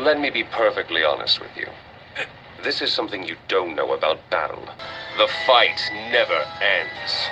[0.00, 1.66] Let me be perfectly honest with you.
[2.64, 4.64] This is something you don't know about battle.
[5.18, 5.78] The fight
[6.10, 7.28] never ends.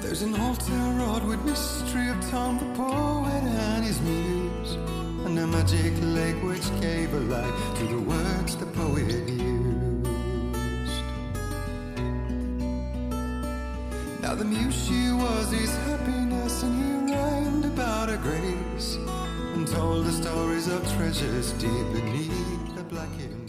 [0.00, 3.19] There's an old town with mystery Tom the poet
[5.40, 10.06] a magic lake which gave a life to the words the poet used.
[14.20, 16.74] Now the muse she was his happiness, and
[17.08, 18.98] he rhymed about her grace,
[19.54, 23.39] and told the stories of treasures deep beneath the blackened.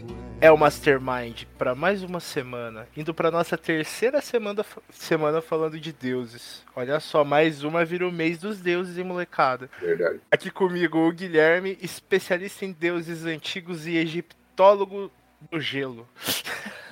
[0.42, 5.94] É o Mastermind para mais uma semana, indo para nossa terceira semana, semana falando de
[5.94, 6.64] deuses.
[6.76, 9.70] Olha só, mais uma vira o mês dos deuses e molecada.
[9.80, 10.20] Verdade.
[10.32, 15.12] Aqui comigo o Guilherme, especialista em deuses antigos e egiptólogo
[15.52, 16.10] do gelo.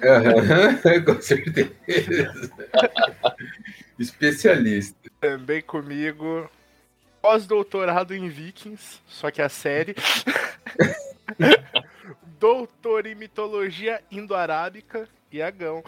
[0.03, 1.71] Aham, com certeza.
[3.97, 5.09] Especialista.
[5.19, 6.47] Também comigo,
[7.19, 9.95] pós-doutorado em Vikings, só que a série.
[12.39, 15.83] Doutor em mitologia indo-arábica, Iagão.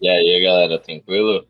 [0.00, 1.46] E aí, galera, tranquilo?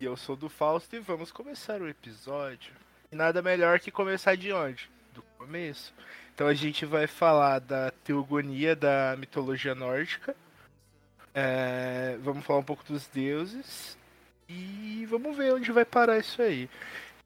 [0.00, 2.72] E eu sou do Fausto e vamos começar o episódio.
[3.12, 4.90] E nada melhor que começar de onde?
[5.14, 5.94] Do começo.
[6.34, 10.34] Então a gente vai falar da teogonia da mitologia nórdica.
[11.32, 13.96] É, vamos falar um pouco dos deuses.
[14.48, 16.68] E vamos ver onde vai parar isso aí.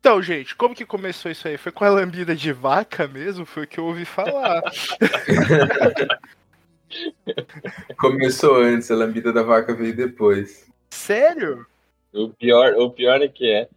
[0.00, 1.58] Então, gente, como que começou isso aí?
[1.58, 3.44] Foi com a lambida de vaca mesmo?
[3.44, 4.62] Foi o que eu ouvi falar.
[7.98, 10.66] Começou antes, a lambida da vaca veio depois.
[10.88, 11.66] Sério?
[12.12, 13.68] O pior, o pior é que é.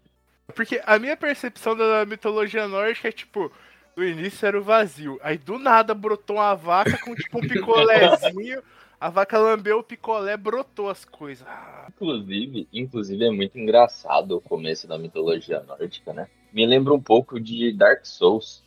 [0.55, 3.51] Porque a minha percepção da mitologia nórdica é tipo,
[3.95, 5.19] no início era o vazio.
[5.21, 8.63] Aí do nada brotou uma vaca com tipo um picolézinho.
[9.03, 11.45] A vaca lambeu o picolé, brotou as coisas.
[11.89, 16.29] Inclusive, inclusive é muito engraçado o começo da mitologia nórdica, né?
[16.53, 18.63] Me lembra um pouco de Dark Souls.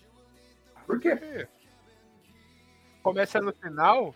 [0.86, 1.48] Por quê?
[3.02, 4.14] Começa no final?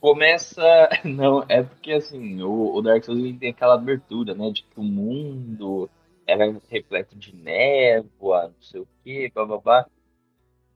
[0.00, 0.60] Começa.
[1.04, 4.50] Não, é porque assim, o, o Dark Souls tem aquela abertura, né?
[4.50, 5.88] De que o mundo
[6.26, 9.86] era repleto de névoa, não sei o que, bababá.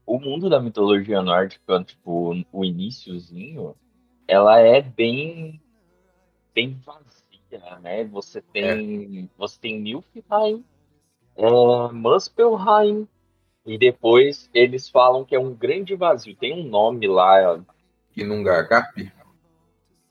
[0.06, 3.74] O mundo da mitologia nórdica, tipo, o iniciozinho,
[4.28, 5.60] ela é bem.
[6.54, 8.04] bem vazia, né?
[8.04, 9.28] Você tem.
[9.38, 10.64] Você tem Nilfheim,
[11.34, 13.08] é, Muspelheim,
[13.64, 16.36] e depois eles falam que é um grande vazio.
[16.36, 17.58] Tem um nome lá,
[18.14, 19.12] Inungargap?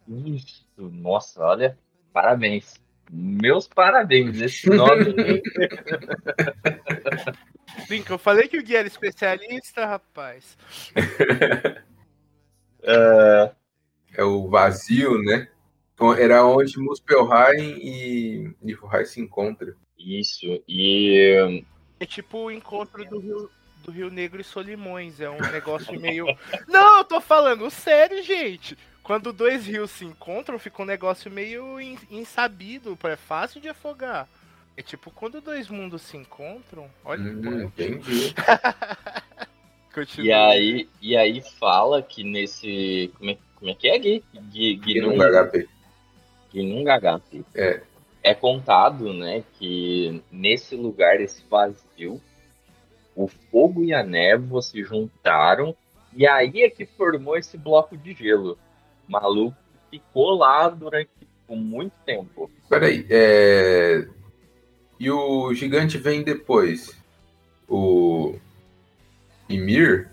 [0.08, 1.78] Isso, nossa, olha,
[2.12, 2.76] parabéns.
[3.10, 5.14] Meus parabéns, esse nome.
[7.88, 10.58] Sim, que eu falei que o Gui era especialista, rapaz.
[12.84, 13.52] é,
[14.18, 15.48] É o vazio, né?
[15.94, 19.74] Então, Era onde Muspelheim e Niflheim se encontram.
[19.98, 21.64] isso, e
[22.00, 23.50] É tipo o encontro do Rio,
[23.84, 25.22] do Rio Negro e Solimões.
[25.22, 26.26] É um negócio meio.
[26.68, 28.78] Não, eu tô falando sério, gente.
[29.02, 32.98] Quando dois rios se encontram, fica um negócio meio in- insabido.
[33.04, 34.28] É fácil de afogar.
[34.76, 36.90] É tipo quando dois mundos se encontram.
[37.06, 38.34] Olha, Hum, entendi.
[39.94, 40.28] continua.
[40.28, 43.12] e, aí, e aí fala que nesse.
[43.18, 44.24] Como é, como é que é, Gui?
[44.52, 45.68] Gui, Gui Inungargap.
[46.54, 47.46] Ginungagap.
[47.54, 47.82] É.
[48.24, 52.22] É contado, né, que nesse lugar, esse vazio,
[53.16, 55.76] o fogo e a névoa se juntaram
[56.14, 58.58] e aí é que formou esse bloco de gelo.
[59.08, 59.56] O maluco
[59.90, 62.50] ficou lá durante tipo, muito tempo.
[62.68, 64.08] Peraí, é...
[65.00, 67.00] E o gigante vem depois?
[67.70, 68.36] O...
[69.48, 70.10] Ymir?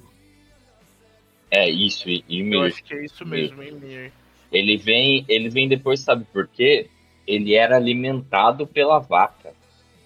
[1.56, 4.12] É isso, e, e Eu acho que é isso mesmo, Emir.
[4.50, 6.90] ele vem, ele vem depois, sabe por quê?
[7.24, 9.52] Ele era alimentado pela vaca,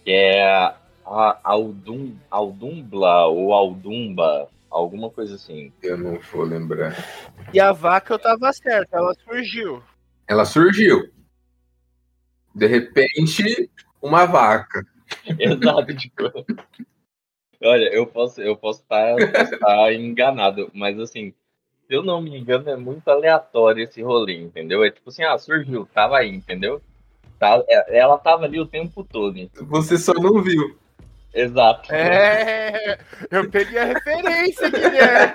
[0.04, 5.72] que é a Aldum, Aldumbla ou Aldumba, alguma coisa assim.
[5.82, 6.94] Eu não vou lembrar.
[7.54, 9.82] E a vaca eu tava certo, ela surgiu.
[10.28, 11.10] Ela surgiu.
[12.54, 13.70] De repente,
[14.02, 14.86] uma vaca.
[15.38, 16.24] Exato, tipo.
[17.62, 21.32] Olha, eu posso eu posso estar posso estar enganado, mas assim,
[21.86, 24.84] se eu não me engano, é muito aleatório esse rolê, entendeu?
[24.84, 26.80] É tipo assim, ah, surgiu, tava aí, entendeu?
[27.38, 29.36] Tá, é- ela tava ali o tempo todo.
[29.36, 29.50] hein?
[29.54, 30.76] Você só não viu.
[31.34, 31.92] Exato.
[31.94, 32.98] É,
[33.30, 35.32] eu peguei a referência, Guilherme.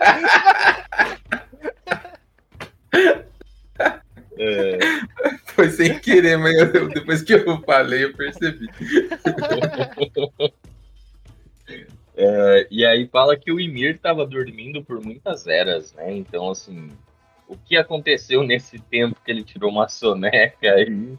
[4.37, 4.79] É,
[5.47, 8.67] Foi sem querer, mas eu- depois que eu falei, eu percebi.
[12.15, 16.15] Uh, e aí fala que o Ymir estava dormindo por muitas eras, né?
[16.15, 16.89] Então, assim,
[17.47, 21.17] o que aconteceu nesse tempo que ele tirou uma soneca aí,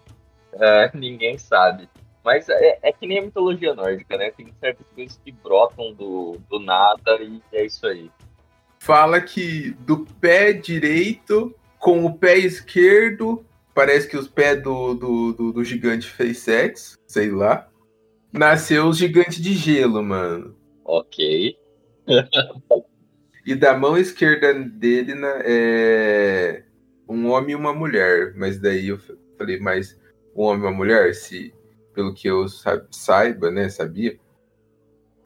[0.52, 1.88] uh, ninguém sabe.
[2.24, 4.30] Mas é, é, que nem a mitologia nórdica, né?
[4.30, 8.10] Tem certas coisas que brotam do, do nada e é isso aí.
[8.78, 13.44] Fala que do pé direito com o pé esquerdo,
[13.74, 17.68] parece que os pés do, do, do, do gigante fez sexo, sei lá.
[18.32, 20.56] Nasceu os gigantes de gelo, mano.
[20.84, 21.56] Ok.
[23.46, 26.64] e da mão esquerda dele né, é
[27.08, 28.34] um homem e uma mulher.
[28.36, 28.98] Mas daí eu
[29.38, 29.98] falei, mas
[30.34, 31.54] um homem e uma mulher, se
[31.94, 32.46] pelo que eu
[32.90, 34.18] saiba, né, sabia,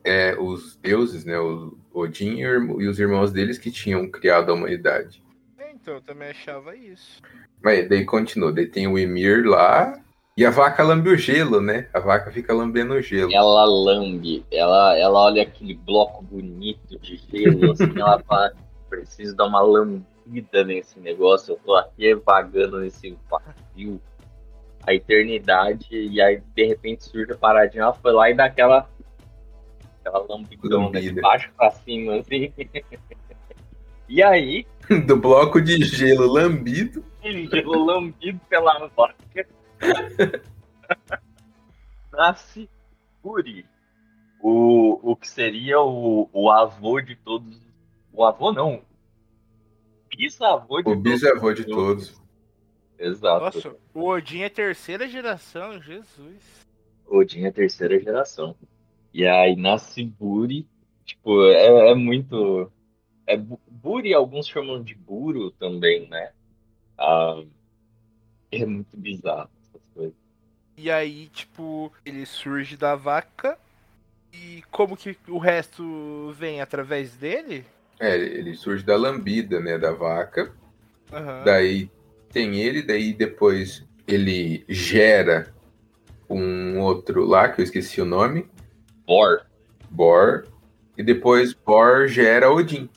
[0.05, 5.22] é os deuses, né, o Odin e os irmãos deles que tinham criado a humanidade.
[5.58, 7.22] Então, eu também achava isso.
[7.62, 9.99] Mas daí continua, daí tem o Emir lá,
[10.38, 11.88] e a vaca lambe o gelo, né?
[11.93, 13.29] A vaca fica lambendo o gelo.
[13.35, 18.52] Ela lambe, ela, ela olha aquele bloco bonito de gelo, assim, ela fala,
[18.88, 24.00] preciso dar uma lambida nesse negócio, eu tô aqui vagando nesse vazio
[24.87, 28.88] a eternidade, e aí de repente surge a paradinha, ela foi lá e dá aquela,
[29.99, 32.52] aquela lambidão né, de baixo pra cima, assim.
[34.08, 34.64] e aí.
[35.05, 37.05] Do bloco de gelo lambido.
[37.25, 39.57] Gelo lambido pela vaca.
[42.12, 42.69] Nasce
[43.22, 43.66] Uri,
[44.40, 47.60] o, o que seria o, o avô de todos.
[48.12, 48.82] O avô não.
[50.16, 50.98] Bisavô de o todos.
[50.98, 52.20] O bisavô de todos.
[52.98, 53.44] Exato.
[53.44, 56.66] Nossa, o Odin é terceira geração, Jesus.
[57.06, 58.56] Odin é terceira geração.
[59.14, 60.66] E aí nasce Buri,
[61.04, 62.70] tipo, é, é muito.
[63.26, 66.32] É, Buri, alguns chamam de Buro também, né?
[66.98, 67.42] Ah,
[68.50, 69.50] é muito bizarro.
[70.80, 73.58] E aí, tipo, ele surge da vaca.
[74.32, 77.64] E como que o resto vem através dele?
[77.98, 80.52] É, ele surge da lambida, né, da vaca.
[81.12, 81.44] Uhum.
[81.44, 81.90] Daí
[82.32, 85.52] tem ele, daí depois ele gera
[86.30, 88.46] um outro lá, que eu esqueci o nome.
[89.04, 89.42] Bor.
[89.90, 90.46] Bor.
[90.96, 92.88] E depois Bor gera Odin.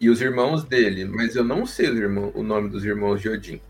[0.00, 3.60] E os irmãos dele, mas eu não sei irmão, o nome dos irmãos de Odin.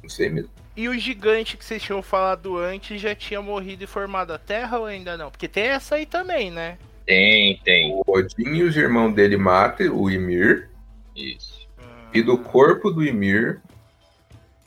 [0.00, 0.57] Não sei mesmo.
[0.78, 4.78] E o gigante que vocês tinham falado antes já tinha morrido e formado a Terra
[4.78, 5.28] ou ainda não?
[5.28, 6.78] Porque tem essa aí também, né?
[7.04, 7.92] Tem, tem.
[7.92, 10.70] O Odin e os irmãos dele matam o Ymir.
[11.16, 11.66] Isso.
[12.14, 13.60] E do corpo do Ymir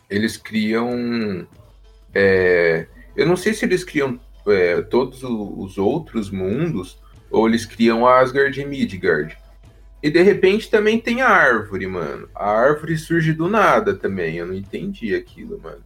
[0.10, 1.48] eles criam.
[2.14, 7.00] É, eu não sei se eles criam é, todos os outros mundos
[7.30, 9.38] ou eles criam Asgard e Midgard.
[10.04, 12.28] E de repente também tem a árvore, mano.
[12.36, 14.36] A árvore surge do nada também.
[14.36, 15.82] Eu não entendi aquilo, mano.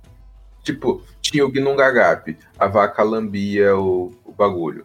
[0.66, 4.84] Tipo, tinha o Gnungagap, a vaca lambia o, o bagulho.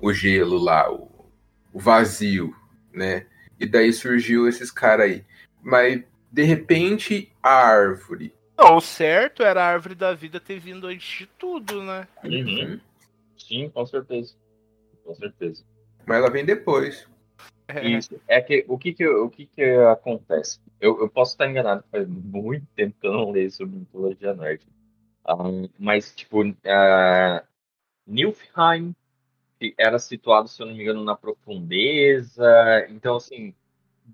[0.00, 1.10] O gelo lá, o,
[1.72, 2.54] o vazio,
[2.92, 3.26] né?
[3.58, 5.24] E daí surgiu esses caras aí.
[5.60, 8.32] Mas de repente, a árvore.
[8.56, 12.06] Não, o certo era a árvore da vida ter vindo antes de tudo, né?
[12.22, 12.78] Uhum.
[13.36, 14.34] Sim, com certeza.
[15.04, 15.64] Com certeza.
[16.06, 17.08] Mas ela vem depois.
[17.68, 17.86] É.
[17.86, 18.18] Isso.
[18.26, 20.58] É que o que que, o que, que acontece?
[20.80, 24.72] Eu, eu posso estar enganado, faz muito tempo que eu não leio sobre mitologia nórdica.
[25.28, 27.46] Um, mas, tipo, uh,
[28.06, 28.94] Nilfheim
[29.76, 32.86] era situado, se eu não me engano, na profundeza.
[32.88, 33.54] Então, assim,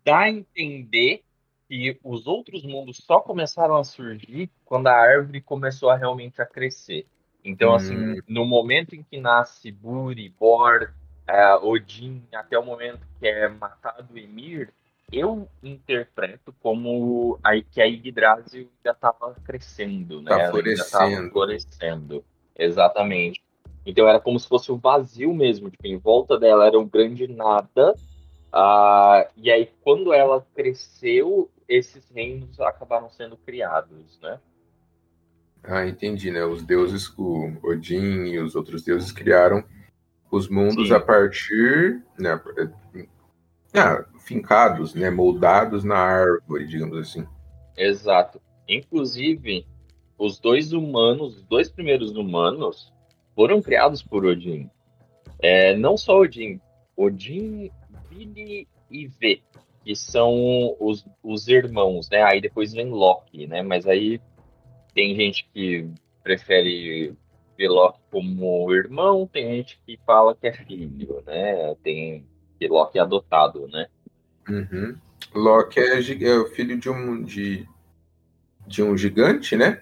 [0.04, 1.22] dá a entender
[1.68, 6.46] que os outros mundos só começaram a surgir quando a árvore começou a realmente a
[6.46, 7.06] crescer.
[7.44, 8.12] Então, assim, hum.
[8.12, 10.92] assim, no momento em que nasce Buri, Bor,
[11.28, 14.72] uh, Odin, até o momento que é matado Emir,
[15.12, 20.30] eu interpreto como aí que a Yggdrasil já estava crescendo, né?
[20.30, 21.30] Tá florescendo.
[21.30, 22.24] florescendo.
[22.56, 23.42] Exatamente.
[23.86, 27.28] Então era como se fosse o vazio mesmo, tipo, em volta dela era um grande
[27.28, 27.94] nada.
[28.52, 34.38] Uh, e aí, quando ela cresceu, esses reinos acabaram sendo criados, né?
[35.62, 36.44] Ah, entendi, né?
[36.44, 39.64] Os deuses, o Odin e os outros deuses criaram
[40.34, 40.94] os mundos Sim.
[40.94, 42.40] a partir, né?
[43.72, 45.10] Ah, fincados, né?
[45.10, 47.26] Moldados na árvore, digamos assim.
[47.76, 48.40] Exato.
[48.68, 49.66] Inclusive,
[50.18, 52.92] os dois humanos, os dois primeiros humanos,
[53.34, 54.68] foram criados por Odin.
[55.40, 56.60] É, não só Odin,
[56.96, 57.70] Odin,
[58.10, 59.40] Vili e V
[59.84, 62.22] que são os, os irmãos, né?
[62.22, 63.62] Aí depois vem Loki, né?
[63.62, 64.18] Mas aí
[64.94, 65.86] tem gente que
[66.22, 67.14] prefere
[67.56, 71.74] ver Loki como irmão, tem gente que fala que é filho, né?
[71.82, 72.26] Tem
[72.58, 73.86] que Loki é adotado, né?
[74.48, 74.96] Uhum.
[75.34, 77.66] Loki é, é o filho de um de,
[78.66, 79.80] de um gigante, né?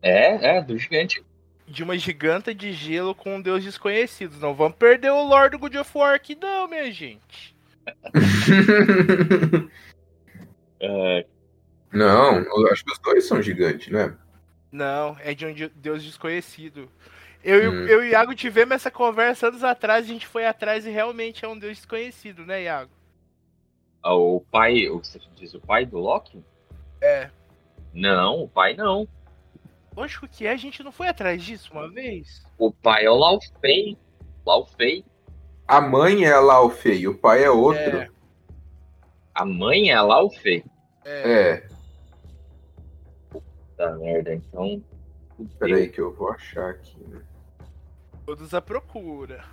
[0.00, 1.24] É, é, do gigante.
[1.66, 4.38] de uma giganta de gelo com um deus desconhecido.
[4.38, 7.56] Não vamos perder o Lord do God of War aqui não, minha gente.
[10.82, 11.24] É,
[11.92, 14.16] Não, eu acho que os dois são gigantes, né?
[14.72, 16.90] Não, é de um de- deus desconhecido.
[17.44, 17.86] Eu, e o- Hum.
[17.86, 21.44] eu e o Iago tivemos essa conversa anos atrás, a gente foi atrás e realmente
[21.44, 22.90] é um deus desconhecido, né, Iago?
[24.04, 26.42] ah, o pai, o que você diz, o pai do Loki?
[27.00, 27.30] É.
[27.94, 29.06] Não, o pai não.
[29.96, 32.42] Lógico que é, a gente não foi atrás disso uma vez?
[32.58, 33.96] O pai é o Laufey.
[34.44, 35.04] Laufey.
[35.68, 37.98] A mãe é a Laufey, o pai é outro.
[37.98, 38.08] É.
[39.34, 40.64] A mãe é a Laufey.
[41.04, 41.32] É.
[41.32, 41.68] É,
[43.82, 44.80] Tá merda, então.
[45.58, 46.96] peraí que eu vou achar aqui.
[47.08, 47.20] né?
[48.24, 49.44] Todos à procura.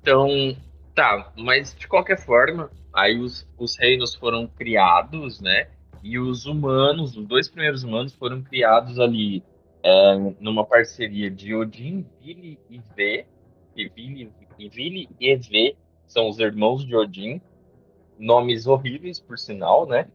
[0.00, 0.56] Então,
[0.94, 5.68] tá, mas de qualquer forma, aí os, os reinos foram criados, né?
[6.04, 9.42] E os humanos, os dois primeiros humanos foram criados ali
[9.82, 13.26] é, numa parceria de Odin, Vili e V.
[13.74, 17.40] E Vili, e Vili e V são os irmãos de Odin.
[18.16, 20.06] Nomes horríveis, por sinal, né?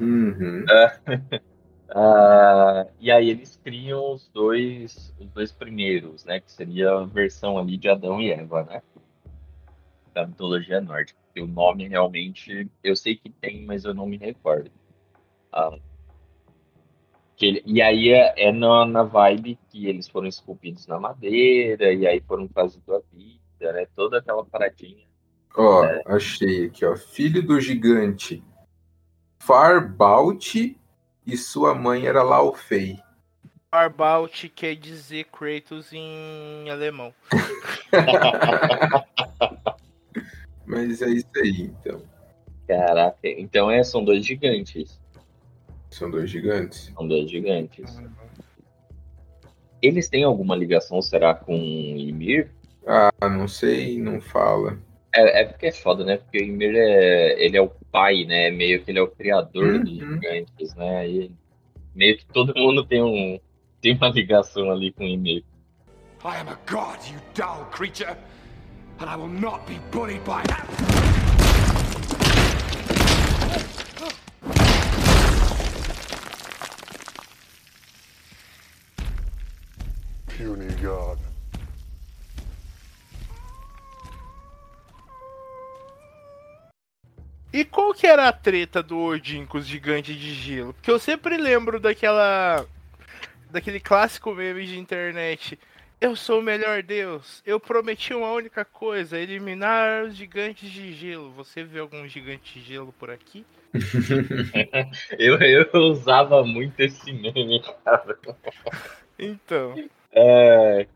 [0.00, 0.64] Uhum.
[1.92, 6.40] Ah, e aí eles criam os dois, os dois primeiros, né?
[6.40, 8.82] Que seria a versão ali de Adão e Eva, né?
[10.14, 11.18] Da mitologia nórdica.
[11.38, 14.70] O nome realmente, eu sei que tem, mas eu não me recordo.
[17.36, 21.92] Que ele- e aí é, é na, na vibe que eles foram esculpidos na madeira,
[21.92, 23.86] e aí foram trazidos à vida, né?
[23.96, 25.06] Toda aquela paradinha.
[25.56, 26.02] Ó, É.
[26.06, 26.94] achei aqui, ó.
[26.96, 28.42] Filho do gigante
[29.40, 30.76] Farbaut
[31.30, 32.98] e sua mãe era Laufey.
[33.70, 37.14] Barbaut quer dizer Kratos em alemão.
[40.66, 42.02] Mas é isso aí, então.
[42.66, 45.00] Caraca, então é, são dois gigantes.
[45.88, 46.92] São dois gigantes.
[46.96, 47.96] São dois gigantes.
[49.80, 52.50] Eles têm alguma ligação, será, com Ymir?
[52.86, 54.78] Ah, não sei, não fala.
[55.14, 56.18] É, é porque é foda, né?
[56.18, 58.50] Porque o Ymir é, ele é o pai, né?
[58.50, 60.14] Meio que ele é o criador dos Uhum.
[60.20, 61.08] gigantes, né?
[61.08, 61.30] E
[61.94, 63.38] meio que todo mundo tem, um,
[63.80, 65.44] tem uma ligação ali com o Ymir.
[66.22, 68.16] I am a god, you dull creature,
[69.00, 70.66] and I will not be bullied by that.
[80.28, 81.18] Puny god.
[87.52, 90.72] E qual que era a treta do Odin com os gigantes de gelo?
[90.72, 92.66] Porque eu sempre lembro daquela.
[93.50, 95.58] daquele clássico meme de internet.
[96.00, 97.42] Eu sou o melhor deus.
[97.44, 101.30] Eu prometi uma única coisa: eliminar os gigantes de gelo.
[101.32, 103.44] Você vê algum gigante de gelo por aqui?
[105.16, 108.18] Eu, eu usava muito esse meme, cara.
[109.16, 109.74] Então,
[110.10, 110.86] É,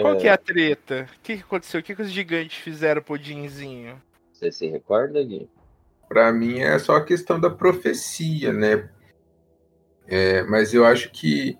[0.00, 1.08] qual que é a treta?
[1.16, 1.80] O que, que aconteceu?
[1.80, 4.00] O que, que os gigantes fizeram pro Odinzinho?
[4.32, 5.48] você se recorda, Gui?
[6.12, 8.86] Pra mim é só a questão da profecia, né?
[10.06, 11.56] É, mas eu acho que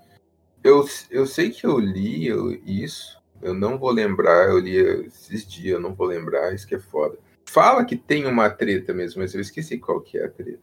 [0.63, 5.47] eu, eu sei que eu li eu- isso, eu não vou lembrar, eu li esses
[5.51, 7.17] dias, eu não vou lembrar, isso que é foda.
[7.49, 10.61] Fala que tem uma treta mesmo, mas eu esqueci qual que é a treta.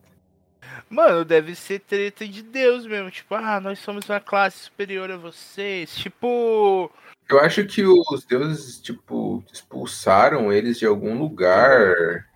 [0.87, 3.09] Mano, deve ser treta de Deus mesmo.
[3.09, 5.95] Tipo, ah, nós somos uma classe superior a vocês.
[5.95, 6.91] Tipo.
[7.27, 12.28] Eu acho que os deuses, tipo, expulsaram eles de algum lugar.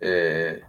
[0.00, 0.62] É...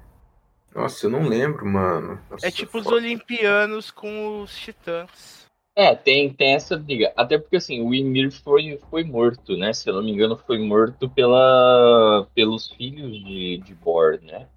[0.74, 2.20] Nossa, eu não lembro, mano.
[2.30, 2.96] Nossa, É tipo os foda.
[2.96, 5.42] olimpianos com os titãs.
[5.76, 7.14] É, tem, tem essa briga.
[7.16, 9.72] Até porque, assim, o Ymir foi, foi morto, né?
[9.74, 14.48] Se eu não me engano, foi morto pela, pelos filhos de, de Bor, né?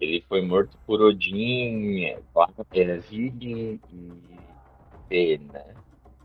[0.00, 2.18] Ele foi morto por Odin, é,
[2.72, 3.80] é, e
[5.08, 5.74] Fê, né?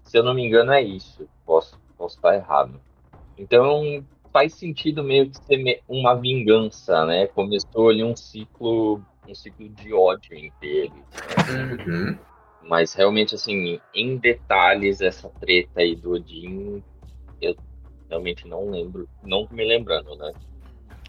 [0.04, 1.28] Se eu não me engano, é isso.
[1.46, 2.80] Posso, posso estar errado.
[3.38, 4.04] Então,
[4.38, 7.25] faz sentido meio que ser uma vingança, né?
[7.25, 11.88] Começou ali um ciclo, um ciclo de ódio entre eles.
[11.88, 12.15] Uhum.
[12.62, 16.84] Mas realmente, assim, em detalhes, essa treta aí do Odin,
[17.41, 17.56] eu
[18.08, 20.32] realmente não lembro, não tô me lembrando, né?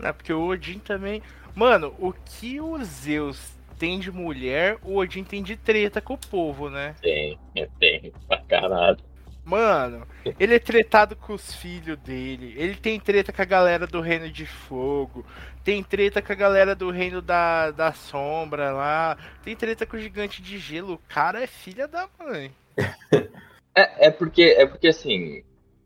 [0.03, 1.21] É porque o Odin também.
[1.55, 6.19] Mano, o que o Zeus tem de mulher, o Odin tem de treta com o
[6.19, 6.95] povo, né?
[7.03, 8.99] Tem, é, tem, pra caralho.
[9.49, 10.07] Mano,
[10.39, 12.53] ele é tretado com os filhos dele.
[12.55, 15.25] Ele tem treta com a galera do Reino de Fogo.
[15.65, 19.17] Tem treta com a galera do Reino da, da Sombra lá.
[19.43, 20.93] Tem treta com o Gigante de Gelo.
[20.93, 22.53] O cara é filha da mãe.
[23.77, 25.45] É, é porque, é porque, assim,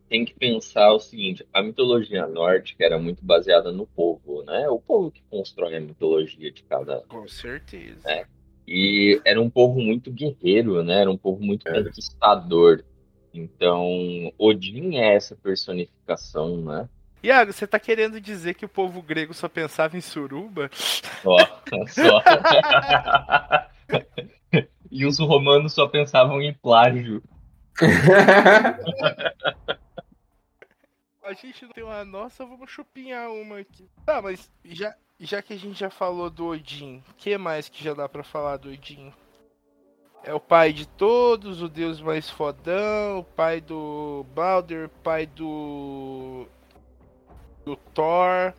[0.09, 4.67] tem que pensar o seguinte, a mitologia nórdica era muito baseada no povo, né?
[4.67, 8.09] O povo que constrói a mitologia de cada, Com certeza.
[8.09, 8.25] É.
[8.67, 11.01] E era um povo muito guerreiro, né?
[11.01, 11.83] Era um povo muito Era.
[11.83, 12.83] conquistador.
[13.33, 16.89] Então, Odin é essa personificação, né?
[17.23, 20.69] Iago, você tá querendo dizer que o povo grego só pensava em suruba?
[21.21, 21.37] Só,
[21.87, 22.21] só.
[24.91, 27.23] e os romanos só pensavam em plágio.
[31.23, 33.89] A gente não tem uma nossa, vamos chupinhar uma aqui.
[34.05, 37.81] Tá, mas já, já que a gente já falou do Odin, o que mais que
[37.81, 39.13] já dá pra falar do Odin?
[40.25, 46.45] É o pai de todos, o deus mais fodão, o pai do Balder, pai do.
[47.65, 48.53] do Thor,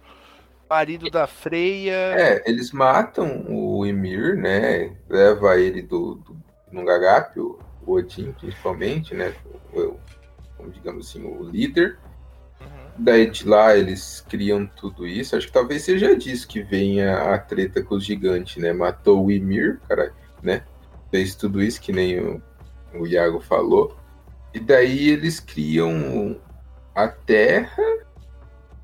[0.68, 1.94] marido da Freya.
[1.94, 4.94] É, eles matam o Ymir, né?
[5.09, 6.37] Leva ele do, do
[6.71, 9.33] Nungagap, o, o Odin principalmente, né?
[9.73, 9.97] O,
[10.59, 11.99] o, digamos assim, o líder.
[12.97, 15.35] Daí de lá eles criam tudo isso.
[15.35, 18.73] Acho que talvez seja disso que venha a treta com os gigantes, né?
[18.73, 20.62] Matou o Ymir, cara, né?
[21.14, 22.42] Fez tudo isso que nem o,
[22.92, 23.97] o Iago falou.
[24.52, 26.37] E daí eles criam
[26.92, 27.85] a Terra.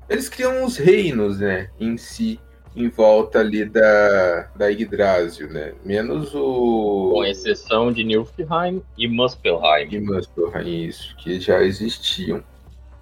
[0.07, 1.69] Eles criam os reinos, né?
[1.77, 2.39] Em si,
[2.73, 5.73] em volta ali da, da Yggdrasil, né?
[5.83, 7.11] Menos o.
[7.15, 9.89] Com exceção de Nilfheim e Muspelheim.
[9.89, 12.41] de Muspelheim, isso, que já existiam.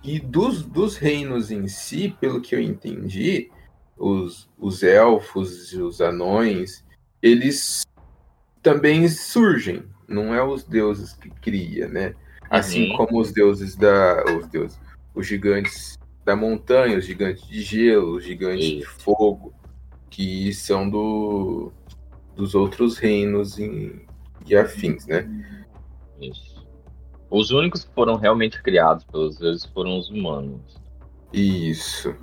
[0.03, 3.51] E dos, dos reinos em si, pelo que eu entendi,
[3.95, 6.83] os, os elfos e os anões,
[7.21, 7.85] eles
[8.61, 12.15] também surgem, não é os deuses que cria, né?
[12.49, 12.97] Assim Uhum.
[12.97, 14.23] como os deuses da.
[14.37, 14.79] Os deuses.
[15.13, 19.53] Os gigantes da montanha, os gigantes de gelo, os gigantes de fogo,
[20.09, 21.71] que são do,
[22.35, 24.05] dos outros reinos em,
[24.45, 25.27] e afins, né?
[26.21, 26.67] Isso.
[27.29, 30.61] Os únicos que foram realmente criados pelos deuses foram os humanos.
[31.31, 32.15] Isso.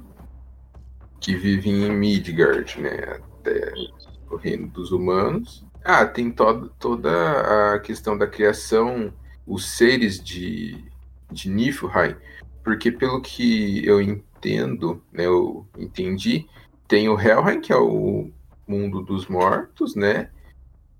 [1.21, 3.21] Que vivem em Midgard, né?
[3.39, 4.09] Até Isso.
[4.31, 5.65] o reino dos humanos.
[5.89, 9.15] Ah, tem todo, toda a questão da criação,
[9.47, 10.85] os seres de,
[11.31, 12.17] de Niflheim,
[12.65, 16.45] porque pelo que eu entendo, né, eu entendi,
[16.89, 18.33] tem o Helheim, que é o
[18.67, 20.29] mundo dos mortos, né?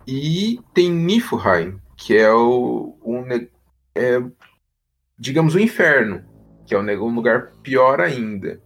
[0.07, 3.25] E tem Niflheim, que é o, o
[3.93, 4.23] é,
[5.19, 6.25] digamos o inferno,
[6.65, 8.63] que é um, lugar pior ainda.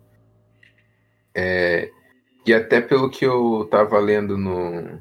[1.35, 1.91] É,
[2.47, 5.01] e até pelo que eu tava lendo no,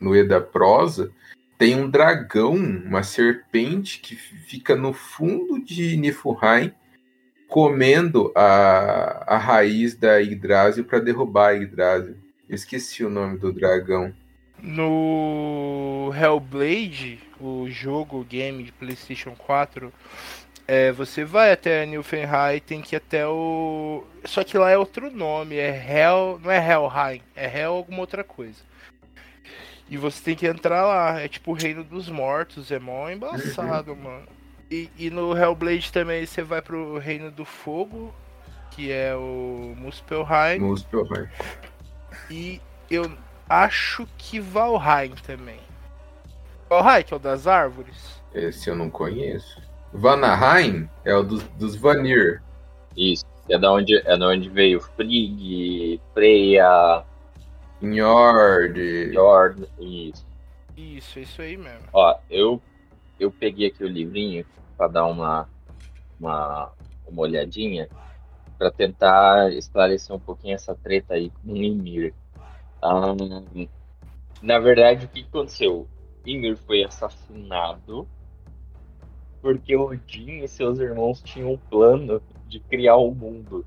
[0.00, 1.12] no Eda Prosa,
[1.58, 6.72] tem um dragão, uma serpente que fica no fundo de Niflheim
[7.46, 12.16] comendo a, a raiz da Yggdrasil para derrubar a Yggdrasil.
[12.48, 14.14] Eu esqueci o nome do dragão.
[14.62, 19.92] No Hellblade, o jogo, o game de PlayStation 4,
[20.66, 22.26] é, você vai até Nilfheim,
[22.64, 24.04] tem que ir até o.
[24.24, 26.40] Só que lá é outro nome, é Hell.
[26.42, 28.69] Não é Helheim, é Hell alguma outra coisa.
[29.90, 33.96] E você tem que entrar lá, é tipo o Reino dos Mortos, é mó embaçado,
[33.96, 34.26] mano.
[34.70, 38.14] E, e no Hellblade também você vai pro Reino do Fogo,
[38.70, 40.60] que é o Muspelheim.
[40.60, 41.28] Muspelheim.
[42.30, 43.10] E eu
[43.48, 45.58] acho que Valheim também.
[46.68, 48.22] Valheim, que é o das árvores.
[48.32, 49.60] Esse eu não conheço.
[49.92, 52.40] Vanaheim é o dos, dos Vanir.
[52.96, 53.24] Isso.
[53.48, 57.04] É da onde, é da onde veio Frigg, Freya,
[57.82, 59.12] Njord.
[59.12, 59.68] Jord.
[59.78, 60.26] Isso.
[60.76, 61.88] Isso, é isso aí mesmo.
[61.92, 62.60] Ó, eu,
[63.18, 64.44] eu peguei aqui o livrinho
[64.76, 65.48] para dar uma,
[66.18, 66.72] uma,
[67.06, 67.88] uma olhadinha
[68.58, 72.14] para tentar esclarecer um pouquinho essa treta aí com o Ymir.
[72.82, 73.14] Ah,
[74.42, 75.86] na verdade, o que aconteceu?
[76.26, 78.06] Ymir foi assassinado
[79.40, 83.64] porque Odin e seus irmãos tinham um plano de criar o mundo.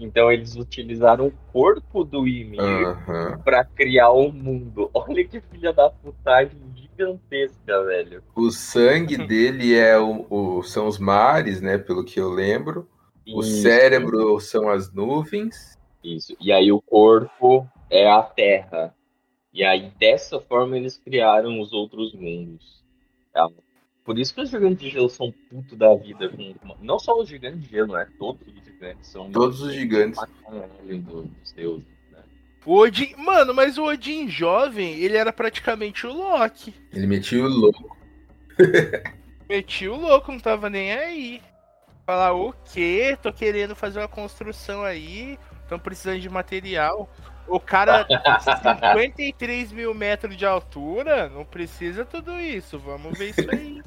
[0.00, 3.38] Então eles utilizaram o corpo do Ymir Aham.
[3.44, 4.90] pra criar o mundo.
[4.94, 8.22] Olha que filha da putagem gigantesca, velho.
[8.34, 11.78] O sangue dele é o, o- são os mares, né?
[11.78, 12.88] Pelo que eu lembro.
[13.30, 15.76] O cérebro são as nuvens.
[16.02, 16.34] Isso.
[16.40, 18.94] E aí o corpo é a terra.
[19.52, 22.82] E aí dessa forma eles criaram os outros mundos.
[23.32, 23.46] tá?
[24.08, 26.30] Por isso que os gigantes de gelo são puto da vida.
[26.30, 26.54] Com...
[26.80, 28.08] Não só os gigantes de gelo, né?
[28.18, 29.30] Todos os gigantes são.
[29.30, 30.18] Todos os gigantes.
[30.48, 32.20] do- dos deuses, né?
[32.64, 33.14] O Odin.
[33.18, 36.72] Mano, mas o Odin jovem, ele era praticamente o Loki.
[36.90, 37.98] Ele metia o louco.
[39.46, 41.42] Metia o louco, não tava nem aí.
[42.06, 43.14] Falar o quê?
[43.22, 45.38] Tô querendo fazer uma construção aí.
[45.68, 47.10] Tão precisando de material.
[47.48, 48.06] O cara,
[48.94, 52.78] 53 mil metros de altura, não precisa tudo isso.
[52.78, 53.82] Vamos ver isso aí.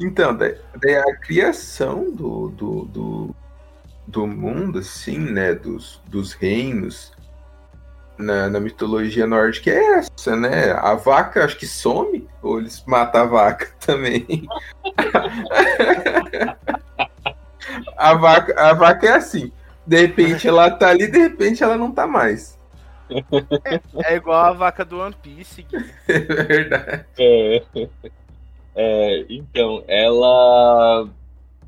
[0.00, 3.36] Então, daí, daí a criação do, do, do,
[4.06, 5.54] do mundo, assim, né?
[5.54, 7.12] Dos, dos reinos.
[8.18, 10.72] na, na mitologia nórdica é essa, né?
[10.72, 14.26] A vaca acho que some, ou eles matam a vaca também.
[17.96, 19.52] a, vaca, a vaca é assim.
[19.86, 22.58] De repente ela tá ali, de repente ela não tá mais.
[24.04, 25.62] É igual a vaca do One Piece.
[25.62, 25.76] Gui.
[26.08, 27.04] É verdade.
[27.18, 27.62] É,
[28.74, 31.08] é, então, ela.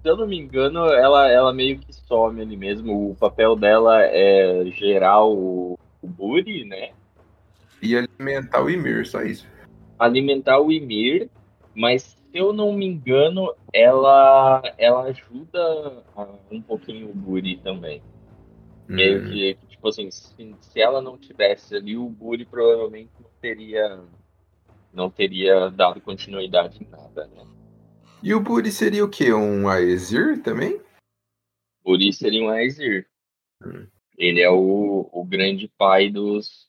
[0.03, 3.11] Se eu não me engano, ela, ela meio que some ali mesmo.
[3.11, 6.90] O papel dela é gerar o, o Buri, né?
[7.83, 9.46] E alimentar o Ymir, só isso.
[9.98, 11.29] Alimentar o Ymir,
[11.74, 16.04] mas eu não me engano, ela, ela ajuda
[16.50, 18.02] um pouquinho o Buri também.
[18.88, 19.30] Meio Hum.
[19.30, 24.00] que, que, tipo assim, se, se ela não tivesse ali, o Buri provavelmente não teria,
[24.92, 27.46] não teria dado continuidade em nada, né?
[28.22, 29.32] E o Buri seria o quê?
[29.32, 30.80] Um Aesir também?
[31.84, 33.06] Buri seria um Aesir.
[33.64, 33.86] Hum.
[34.18, 36.68] Ele é o, o grande pai dos,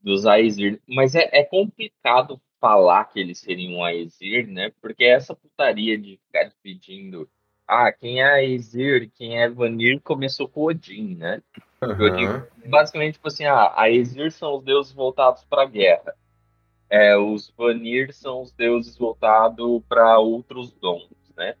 [0.00, 0.80] dos Aesir.
[0.86, 4.72] Mas é, é complicado falar que ele seria um Aesir, né?
[4.80, 7.28] Porque essa putaria de ficar dividindo
[7.66, 11.42] ah, quem é Aesir, quem é Vanir, começou com Odin, né?
[11.82, 12.46] Aham.
[12.66, 16.14] basicamente, tipo assim, ah, a Aesir são os deuses voltados para a guerra.
[16.90, 21.54] É, os Vanir são os deuses voltados para outros dons, né?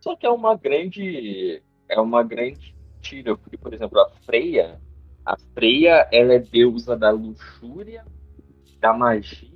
[0.00, 4.78] Só que é uma grande é uma grande tira, porque por exemplo, a Freya,
[5.24, 8.04] a Freya, ela é deusa da luxúria,
[8.78, 9.53] da magia,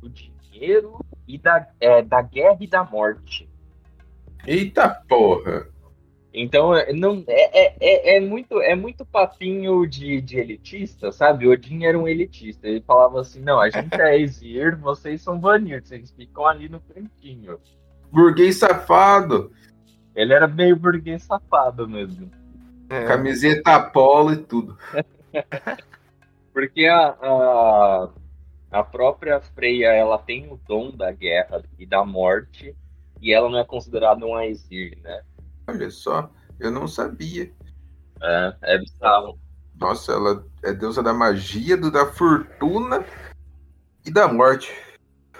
[0.00, 3.48] do dinheiro e da, é, da guerra e da morte.
[4.46, 5.68] Eita porra!
[6.32, 11.48] Então, é- não, é, é, é, é muito, é muito papinho de, de elitista, sabe?
[11.48, 12.68] Odin era um elitista.
[12.68, 16.80] Ele falava assim: não, a gente é Aesir, vocês são Vanir, vocês ficam ali no
[16.80, 17.58] cantinho.
[18.12, 19.52] Burguês safado!
[20.14, 22.30] Ele era meio burguês safado mesmo.
[22.90, 23.04] É.
[23.04, 24.76] Camiseta polo e tudo.
[26.52, 28.08] Porque a, a,
[28.70, 32.76] a própria Freya, ela tem o dom da guerra e da morte,
[33.20, 35.22] e ela não é considerada um Aesir, né?
[35.66, 37.50] Olha só, eu não sabia.
[38.20, 39.38] É, é bizarro.
[39.74, 43.04] Nossa, ela é deusa da magia, do da fortuna
[44.04, 44.72] e da morte.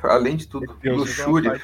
[0.02, 1.60] Além de tudo, uma luxúria.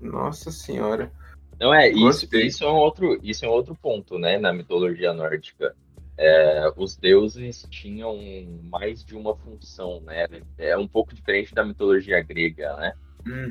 [0.00, 1.10] Nossa senhora.
[1.58, 5.12] Não é, isso, isso é um outro, isso é um outro ponto, né, na mitologia
[5.12, 5.74] nórdica.
[6.18, 8.16] É, os deuses tinham
[8.64, 10.26] mais de uma função, né?
[10.58, 12.92] É um pouco diferente da mitologia grega, né?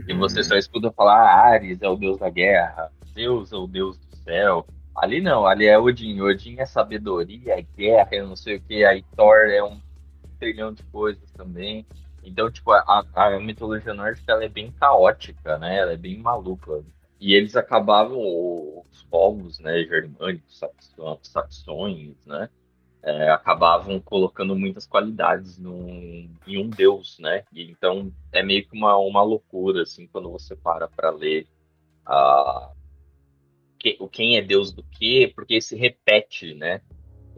[0.07, 0.19] E Uhum.
[0.19, 3.97] você só escuta falar ah, Ares é o deus da guerra, Zeus é o deus
[3.97, 4.69] do céu.
[4.95, 6.21] Ali não, ali é Odin.
[6.21, 8.83] Odin é sabedoria, é guerra, é não sei o que.
[8.85, 9.81] Aí Thor é um
[10.39, 11.87] trilhão de coisas também.
[12.23, 15.77] Então, tipo, a, a mitologia nórdica ela é bem caótica, né?
[15.77, 16.85] Ela é bem maluca.
[17.19, 18.19] E eles acabavam,
[18.91, 20.59] os povos, né, germânicos,
[21.23, 22.49] saxões, né,
[23.07, 27.45] é, acabavam colocando muitas qualidades num, em um deus, né?
[27.53, 31.47] E então é meio que uma, uma loucura, assim, quando você para para ler
[32.05, 32.69] a,
[33.79, 36.81] que, o quem é deus do quê, porque se repete, né?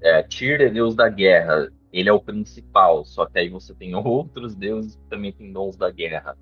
[0.01, 3.93] É, Tyr é deus da guerra, ele é o principal, só que aí você tem
[3.93, 6.35] outros deuses que também têm dons da guerra.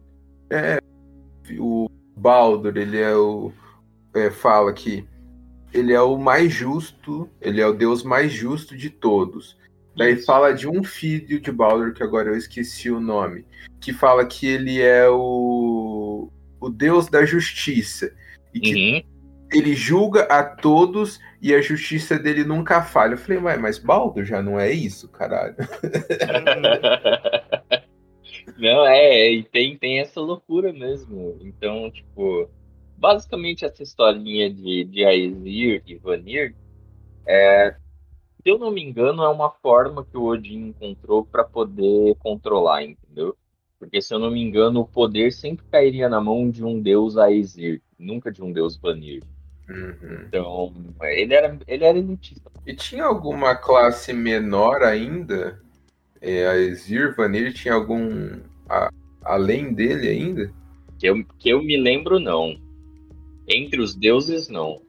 [1.60, 3.52] O Baldur, ele é o.
[4.16, 5.06] é, fala que
[5.78, 9.58] ele é o mais justo, ele é o deus mais justo de todos.
[9.96, 13.46] Daí fala de um filho de Baldur, que agora eu esqueci o nome,
[13.80, 18.13] que fala que ele é o, o deus da justiça.
[18.54, 19.02] E que Uhum.
[19.52, 23.13] ele julga a todos e a justiça dele nunca falha.
[23.13, 25.56] Eu falei, ué, mas Baldur já não é isso, caralho.
[28.58, 31.38] Não, é, tem, tem essa loucura mesmo.
[31.42, 32.50] Então, tipo,
[32.97, 36.55] basicamente essa historinha de, de Aesir e Vanir,
[37.25, 37.75] é,
[38.41, 42.83] se eu não me engano, é uma forma que o Odin encontrou para poder controlar,
[42.83, 43.36] entendeu?
[43.79, 47.15] Porque, se eu não me engano, o poder sempre cairia na mão de um deus
[47.17, 49.21] Aesir, nunca de um deus Vanir.
[49.69, 50.25] Uhum.
[50.27, 52.49] Então, ele era, ele era elitista.
[52.65, 55.62] E tinha alguma classe menor ainda?
[56.21, 58.39] É, a Exir, Vanir, tinha algum.
[58.67, 58.89] a-
[59.23, 60.51] além dele ainda?
[60.97, 62.57] Que eu, que eu me lembro, não.
[63.47, 64.81] Entre os deuses, não.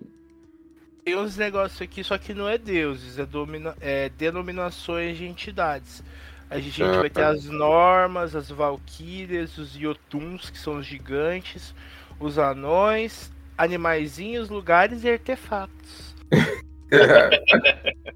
[1.04, 6.02] Tem uns negócios aqui, só que não é deuses, é, domina- é denominações de entidades.
[6.50, 7.00] A gente, Ah.
[7.00, 11.74] vai ter as normas, as valquírias, os yotuns, que são os gigantes,
[12.18, 16.14] os anões, animaizinhos, lugares e artefatos.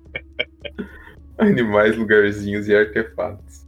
[1.38, 3.64] Animais, lugarzinhos e artefatos.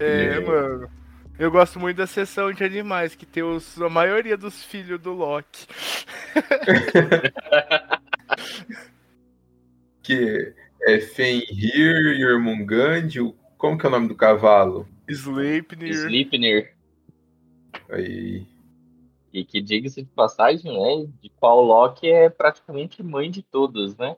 [0.00, 0.46] É, Incrível.
[0.46, 0.90] mano.
[1.38, 5.12] Eu gosto muito da seção de animais, que tem os, a maioria dos filhos do
[5.12, 5.66] Loki.
[10.02, 14.86] Que é Fenrir, Jormungand, o- Como que é o nome do cavalo?
[15.08, 15.90] Sleipnir.
[15.92, 16.72] Sleipnir.
[17.90, 18.46] Aí.
[19.32, 21.10] E que diga-se de passagem, né?
[21.20, 24.16] De qual Loki é praticamente mãe de todos, né?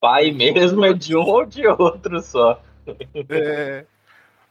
[0.00, 2.60] Pai mesmo é de um ou de outro só.
[3.28, 3.84] É.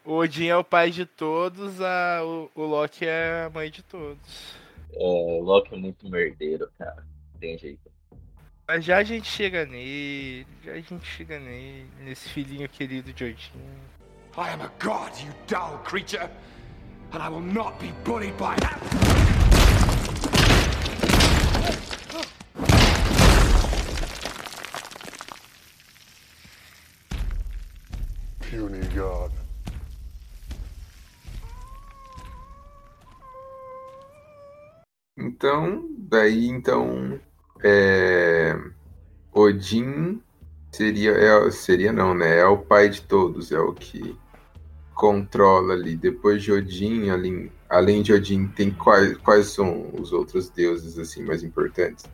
[0.10, 3.84] O Odin é o pai de todos, a, o, o Loki é a mãe de
[3.84, 4.56] todos.
[4.92, 7.06] É, o Loki é muito merdeiro, cara.
[7.32, 7.92] Não tem jeito.
[8.68, 13.24] Mas já a gente chega nele, já a gente chega nele, nesse filhinho querido de
[13.24, 13.52] Odin.
[14.36, 16.28] I am a god, you dull creature,
[17.14, 18.80] and I will not be bullied by that.
[28.40, 29.32] Puny god.
[35.20, 37.20] Então, daí então.
[37.62, 38.58] É...
[39.34, 40.22] Odin
[40.72, 41.12] seria.
[41.12, 42.40] É, seria não, né?
[42.40, 44.18] É o pai de todos, é o que
[44.96, 45.96] controla ali.
[45.98, 51.24] Depois de Odin, além, além de Odin, tem quais, quais são os outros deuses assim
[51.24, 52.06] mais importantes?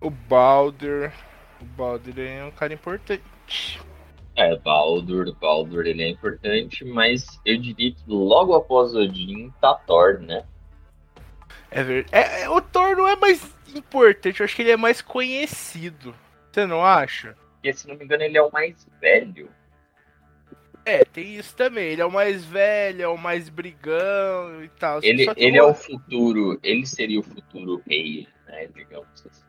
[0.00, 1.12] O Baldur.
[1.60, 3.80] O Baldur é um cara importante.
[4.36, 10.20] É, Baldur, Baldur ele é importante, mas eu diria que logo após Odin tá Thor,
[10.20, 10.44] né?
[11.70, 12.08] É verdade.
[12.14, 13.42] É, é, o Thor não é mais
[13.74, 16.14] importante, eu acho que ele é mais conhecido.
[16.50, 17.36] Você não acha?
[17.54, 19.48] Porque, se não me engano, ele é o mais velho.
[20.84, 21.84] É, tem isso também.
[21.90, 24.98] Ele é o mais velho, é o mais brigão e tal.
[25.02, 28.66] Ele, ele é o- o futuro, ele seria o futuro rei, né?
[28.74, 29.42] Digamos assim.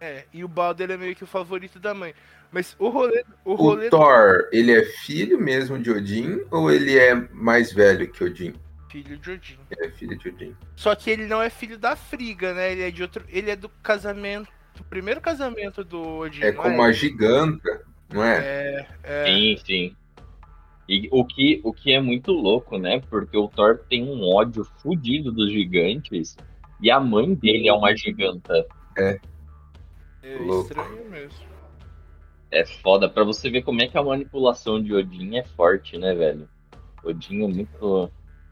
[0.00, 2.14] É, e o Baldur é meio que o favorito da mãe.
[2.50, 3.24] Mas o rolê.
[3.44, 8.10] O rolê O Thor, ele é filho mesmo de Odin ou ele é mais velho
[8.10, 8.54] que Odin?
[8.90, 9.58] Filho de Odin.
[9.70, 10.56] Ele é filho de Odin.
[10.74, 12.72] Só que ele não é filho da Friga, né?
[12.72, 13.24] Ele é de outro.
[13.28, 14.50] Ele é do casamento.
[14.76, 16.42] Do primeiro casamento do Odin.
[16.42, 18.38] É não como a giganta, não é?
[18.38, 19.24] É, é.
[19.26, 19.96] Sim, sim.
[20.88, 23.00] E o que, o que é muito louco, né?
[23.08, 26.36] Porque o Thor tem um ódio fudido dos gigantes
[26.80, 28.66] e a mãe dele é uma giganta.
[28.96, 29.20] é
[30.40, 30.68] louco.
[30.68, 31.50] estranho mesmo.
[32.50, 36.12] É foda pra você ver como é que a manipulação de Odin é forte, né,
[36.12, 36.48] velho?
[37.04, 38.10] Odin é muito.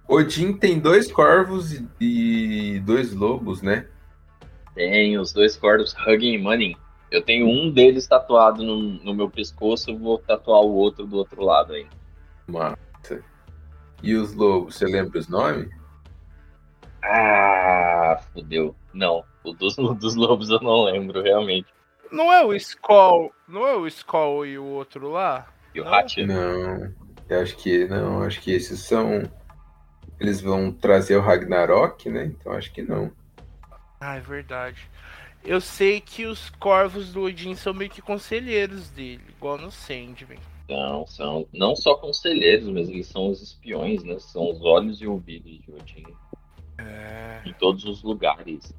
[0.08, 3.86] Odin tem dois corvos e- e dois lobos, né?
[4.74, 6.76] Tem os dois cordos Hugging Money.
[7.10, 11.16] Eu tenho um deles tatuado no, no meu pescoço, eu vou tatuar o outro do
[11.16, 11.86] outro lado aí.
[12.46, 12.76] Massa.
[14.02, 15.68] E os lobos, você lembra os nomes?
[17.02, 18.74] Ah, fodeu.
[18.92, 21.66] Não, o dos, dos lobos eu não lembro, realmente.
[22.10, 23.32] Não é o Skull.
[23.46, 25.46] Não é o Skull e o outro lá?
[25.74, 25.94] E o Não?
[25.94, 26.16] Hatch?
[26.18, 26.92] Não.
[27.28, 29.22] Eu acho que não, acho que esses são.
[30.20, 32.24] Eles vão trazer o Ragnarok, né?
[32.26, 33.10] Então acho que não.
[34.00, 34.88] Ah, é verdade.
[35.44, 40.38] Eu sei que os corvos do Odin são meio que conselheiros dele, igual no Sandman.
[40.68, 44.18] Não, são não só conselheiros, mas eles são os espiões, né?
[44.18, 46.06] São os olhos e ouvidos de Odin
[46.76, 47.40] É.
[47.46, 48.74] em todos os lugares.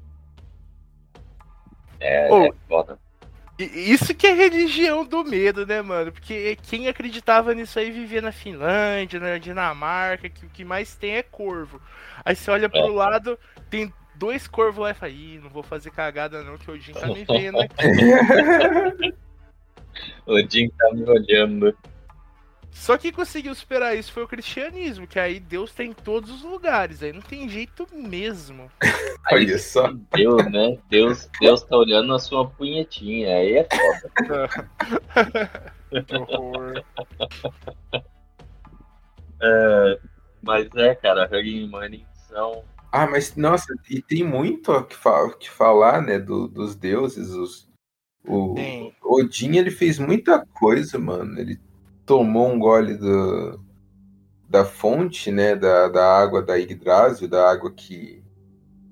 [1.98, 2.44] É, Ô.
[2.44, 2.98] é foda.
[3.64, 6.12] Isso que é religião do medo, né, mano?
[6.12, 11.16] Porque quem acreditava nisso aí vivia na Finlândia, na Dinamarca, que o que mais tem
[11.16, 11.80] é corvo.
[12.24, 15.90] Aí você olha pro lado, tem dois corvos lá e fala, ih, não vou fazer
[15.90, 19.14] cagada não, que o Odin tá me vendo aqui.
[20.26, 21.76] Odin tá me olhando.
[22.72, 26.42] Só quem conseguiu superar isso foi o cristianismo, que aí Deus tem em todos os
[26.42, 28.70] lugares, aí não tem jeito mesmo.
[29.32, 29.92] Olha só.
[30.14, 30.78] Deus, né?
[30.88, 33.36] Deus, Deus tá olhando a sua punhetinha.
[33.36, 35.68] Aí é foda.
[36.06, 36.84] Que horror.
[39.42, 39.98] É,
[40.42, 42.62] mas é, cara, Hugging Money são.
[42.92, 44.96] Ah, mas nossa, e tem muito o que,
[45.38, 46.18] que falar, né?
[46.18, 47.30] do- dos deuses.
[47.30, 47.66] Os,
[48.26, 48.54] o.
[49.02, 51.38] Odin ele fez muita coisa, mano.
[51.40, 51.58] Ele
[52.10, 53.60] tomou um gole do,
[54.48, 55.54] da fonte, né?
[55.54, 58.20] Da, da água da Yggdrasil, da água que,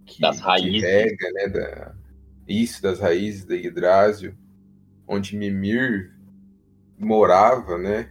[0.06, 0.82] que, Das que raízes.
[0.82, 1.48] rega, né?
[1.48, 1.94] Da,
[2.46, 4.34] isso, das raízes da Yggdrasil,
[5.06, 6.12] onde Mimir
[6.96, 8.10] morava, né?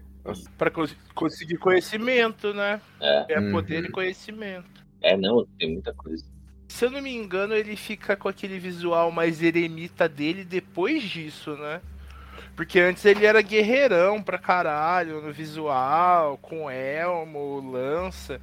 [0.73, 2.81] Cons- conseguir conhecimento, né?
[2.99, 3.51] É, É Uhum.
[3.53, 4.85] poder e conhecimento.
[5.01, 6.25] é, não, tem muita coisa.
[6.67, 11.55] Se eu não me engano, ele fica com aquele visual mais eremita dele depois disso,
[11.55, 11.79] né?
[12.55, 18.41] Porque antes ele era guerreirão pra caralho no visual, com elmo, lança.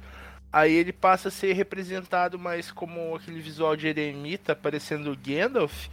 [0.51, 5.87] Aí ele passa a ser representado mais como aquele visual de eremita, parecendo Gandalf,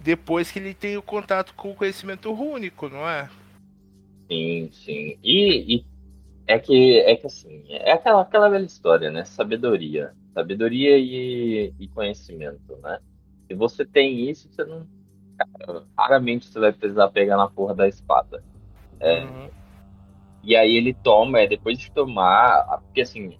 [0.00, 3.28] depois que ele tem o contato com o conhecimento rúnico, não é?
[4.30, 5.18] Sim, sim.
[5.22, 5.84] E, e
[6.46, 9.24] é que é que assim, é aquela, aquela velha história, né?
[9.24, 10.12] Sabedoria.
[10.32, 12.98] Sabedoria e, e conhecimento, né?
[13.46, 14.86] Se você tem isso, você não.
[15.36, 18.42] Cara, raramente você vai precisar pegar na porra da espada.
[19.00, 19.24] É.
[19.24, 19.48] Uhum.
[20.42, 23.38] E aí ele toma, é, depois de tomar, porque assim,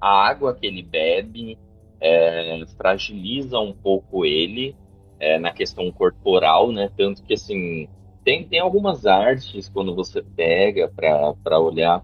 [0.00, 1.58] a água que ele bebe
[2.00, 4.74] é, fragiliza um pouco ele
[5.18, 6.90] é, na questão corporal, né?
[6.96, 7.86] Tanto que assim,
[8.24, 12.02] tem, tem algumas artes quando você pega para olhar.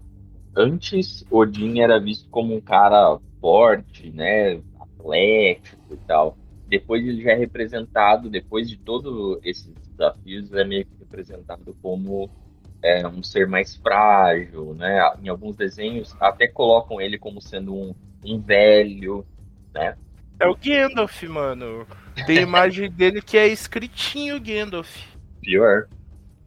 [0.55, 4.61] Antes, Odin era visto como um cara forte, né?
[4.79, 6.37] Atlético e tal.
[6.67, 12.29] Depois ele já é representado, depois de todos esses desafios, é meio que representado como
[12.83, 14.99] é, um ser mais frágil, né?
[15.21, 19.25] Em alguns desenhos até colocam ele como sendo um, um velho,
[19.73, 19.95] né?
[20.39, 21.87] É o Gandalf, mano.
[22.25, 25.03] Tem imagem dele que é escritinho Gandalf.
[25.41, 25.87] Pior.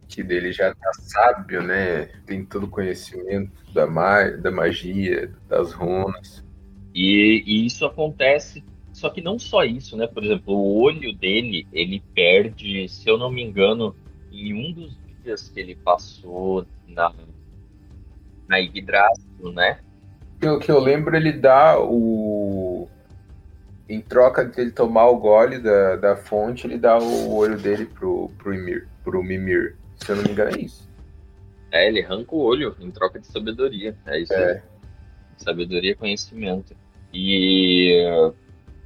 [0.08, 2.06] Que dele já tá sábio, né?
[2.26, 6.44] Tem todo o conhecimento da, ma da magia, das runas.
[6.94, 8.64] E, e, isso acontece,
[9.00, 10.06] só que não só isso, né?
[10.06, 13.96] Por exemplo, o olho dele, ele perde, se eu não me engano,
[14.30, 17.10] em um dos dias que ele passou na,
[18.46, 19.80] na Yggdrasil, né?
[20.42, 22.88] O que eu lembro, ele dá o.
[23.88, 27.86] Em troca de ele tomar o gole da, da fonte, ele dá o olho dele
[27.86, 29.76] pro, pro, Ymir, pro Mimir.
[29.96, 30.88] Se eu não me engano, é isso.
[31.72, 33.96] É, ele arranca o olho em troca de sabedoria.
[34.06, 34.62] É isso é.
[35.38, 36.76] Sabedoria e conhecimento.
[37.12, 38.04] E,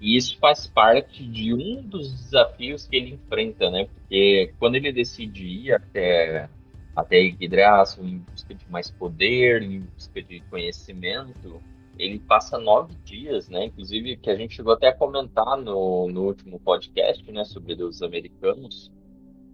[0.04, 3.86] e isso faz parte de um dos desafios que ele enfrenta, né?
[3.86, 6.46] Porque quando ele decide ir até,
[6.94, 11.58] até Yggdrasil em busca de mais poder, em busca de conhecimento,
[11.98, 13.64] ele passa nove dias, né?
[13.64, 17.42] Inclusive, que a gente chegou até a comentar no, no último podcast, né?
[17.46, 18.92] Sobre os americanos.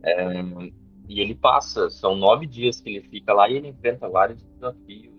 [0.03, 0.33] É,
[1.09, 5.10] e ele passa, são nove dias que ele fica lá e ele enfrenta vários desafios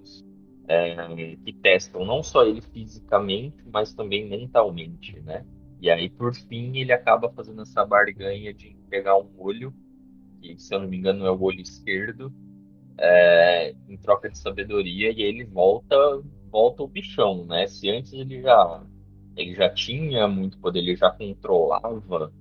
[0.67, 0.95] é,
[1.43, 5.45] que testam não só ele fisicamente, mas também mentalmente, né?
[5.79, 9.73] E aí, por fim, ele acaba fazendo essa barganha de pegar um olho,
[10.39, 12.31] que se eu não me engano é o olho esquerdo,
[12.99, 15.95] é, em troca de sabedoria, e ele volta
[16.51, 17.65] volta o bichão, né?
[17.65, 18.83] Se antes ele já
[19.35, 22.31] ele já tinha muito poder, ele já controlava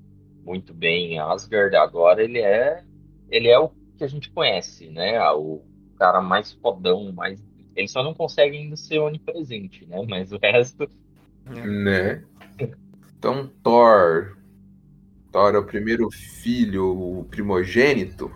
[0.45, 2.85] muito bem Asgard, agora ele é
[3.31, 5.21] ele é o que a gente conhece, né?
[5.31, 5.63] O
[5.97, 7.41] cara mais fodão, mais
[7.81, 10.05] ele só não consegue ainda ser onipresente, né?
[10.09, 10.89] Mas o resto.
[11.47, 12.23] Né?
[13.19, 14.37] Então, Thor.
[15.33, 18.33] Thor é o primeiro filho, o primogênito.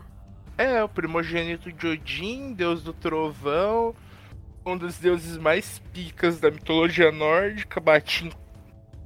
[0.57, 3.95] É, o primogênito de Odin, deus do trovão,
[4.65, 8.33] um dos deuses mais picas da mitologia nórdica, batia em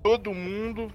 [0.03, 0.93] todo mundo.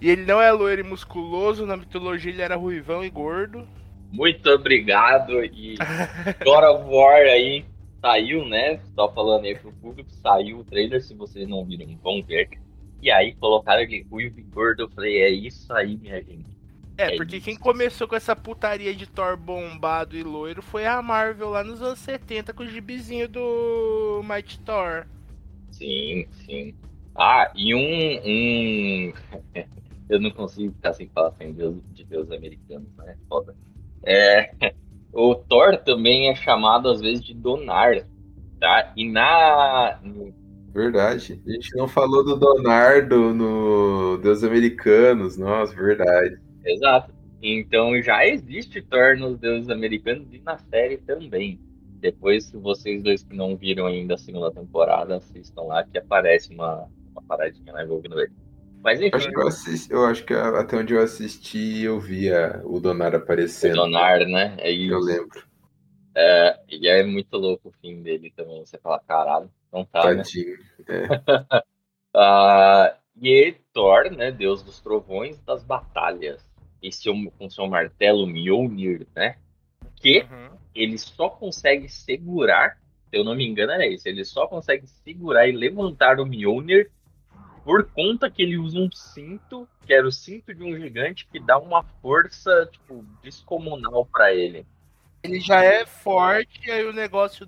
[0.00, 3.66] E ele não é loiro e musculoso, na mitologia ele era ruivão e gordo.
[4.12, 5.44] Muito obrigado.
[5.44, 5.76] E
[6.44, 7.64] God of War aí
[8.00, 8.80] saiu, né?
[8.94, 12.48] Só falando aí pro público, saiu o trailer, se vocês não viram, vão ver.
[13.00, 16.58] E aí colocaram ele ruivo e gordo, eu falei, é isso aí, minha gente.
[16.96, 17.44] É, é porque isso.
[17.44, 21.80] quem começou com essa putaria de Thor bombado e loiro foi a Marvel lá nos
[21.80, 25.06] anos 70 com o gibizinho do Mighty Thor.
[25.70, 26.74] Sim, sim.
[27.14, 28.20] Ah, e um.
[28.24, 29.12] um...
[30.10, 33.16] eu não consigo ficar sem falar sem Deus, de Deus americanos, né?
[33.28, 33.54] Foda.
[34.04, 34.52] É,
[35.12, 38.04] o Thor também é chamado às vezes de Donar,
[38.60, 38.92] tá?
[38.96, 39.98] E na.
[40.72, 41.40] Verdade.
[41.46, 46.38] A gente não falou do Donardo no Deus Americanos, nossa, verdade.
[46.64, 47.12] Exato.
[47.42, 51.60] Então já existe Thor nos Deuses Americanos e na série também.
[52.00, 56.54] Depois, se vocês dois que não viram ainda a segunda temporada, assistam lá que aparece
[56.54, 58.32] uma, uma paradinha lá envolvendo ele.
[58.82, 59.16] Mas enfim.
[59.16, 63.72] Acho eu, assisti, eu, acho que até onde eu assisti, eu via o Donar aparecendo.
[63.72, 64.54] O Donar, né?
[64.58, 64.92] É isso.
[64.92, 65.42] Eu lembro.
[66.14, 68.64] É, e é muito louco o fim dele também.
[68.64, 70.12] Você fala, caralho, não tá.
[70.12, 70.16] Né?
[70.16, 70.58] Tadinho.
[70.88, 71.08] Né?
[71.52, 71.58] É.
[72.16, 74.30] uh, e Thor, né?
[74.30, 76.46] Deus dos trovões das batalhas.
[76.82, 79.36] E seu, com seu martelo Mjolnir, né?
[79.96, 80.56] Que uhum.
[80.74, 82.78] ele só consegue segurar,
[83.10, 84.08] se eu não me engano, era isso.
[84.08, 86.90] Ele só consegue segurar e levantar o Mjolnir
[87.68, 91.38] por conta que ele usa um cinto, que era o cinto de um gigante, que
[91.38, 94.64] dá uma força, tipo, descomunal para ele.
[95.22, 97.46] Ele já é forte, e aí o negócio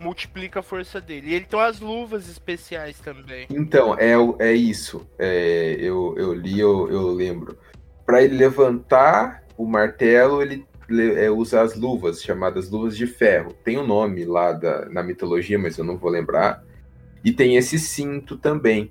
[0.00, 1.28] multiplica a força dele.
[1.28, 3.48] E ele tem as luvas especiais também.
[3.50, 5.06] Então, é, é isso.
[5.18, 7.58] É, eu, eu li, eu, eu lembro.
[8.06, 10.66] Para ele levantar o martelo, ele
[11.18, 13.52] é, usa as luvas, chamadas luvas de ferro.
[13.62, 16.64] Tem o um nome lá da, na mitologia, mas eu não vou lembrar.
[17.22, 18.90] E tem esse cinto também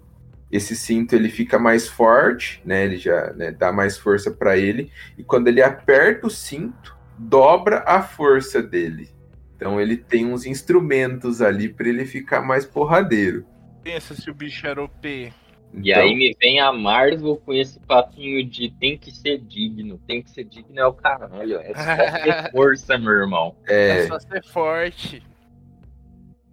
[0.52, 2.86] esse cinto ele fica mais forte, né?
[2.86, 7.84] Ele já né, dá mais força para ele e quando ele aperta o cinto, dobra
[7.86, 9.10] a força dele.
[9.56, 13.46] Então ele tem uns instrumentos ali para ele ficar mais porradeiro.
[13.84, 15.34] Pensa se o bicho era OP.
[15.72, 15.84] Então...
[15.84, 20.24] E aí me vem a Marvel com esse papinho de tem que ser digno, tem
[20.24, 23.56] que ser digno é o caralho, é só ter força, meu irmão.
[23.68, 25.22] É, é só ser forte.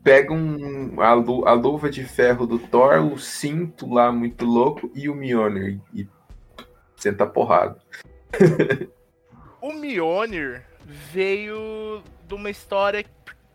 [0.07, 4.89] Pega um, a, lu- a luva de ferro do Thor, o cinto lá muito louco
[4.95, 5.81] e o Mjolnir.
[5.93, 6.07] E
[6.97, 7.77] senta porrada.
[9.61, 13.05] O Mjolnir veio de uma história.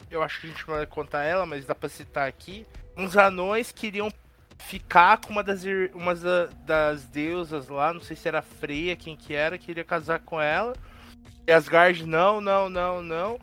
[0.10, 2.68] Eu acho que a gente não vai contar ela, mas dá pra citar aqui.
[2.98, 4.12] Uns anões queriam
[4.60, 9.16] ficar com uma das, uma da- das deusas lá, não sei se era Freya, quem
[9.16, 10.74] que era, queria casar com ela.
[11.48, 13.40] E Asgard, não, não, não, não.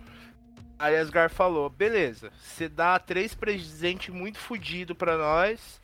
[0.79, 5.81] Aí Asgard falou, beleza, você dá três presentes muito fodidos pra nós.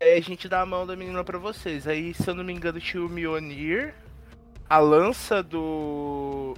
[0.00, 1.86] Aí a gente dá a mão da menina pra vocês.
[1.86, 3.94] Aí, se eu não me engano, tinha o Mjolnir,
[4.68, 6.56] a lança do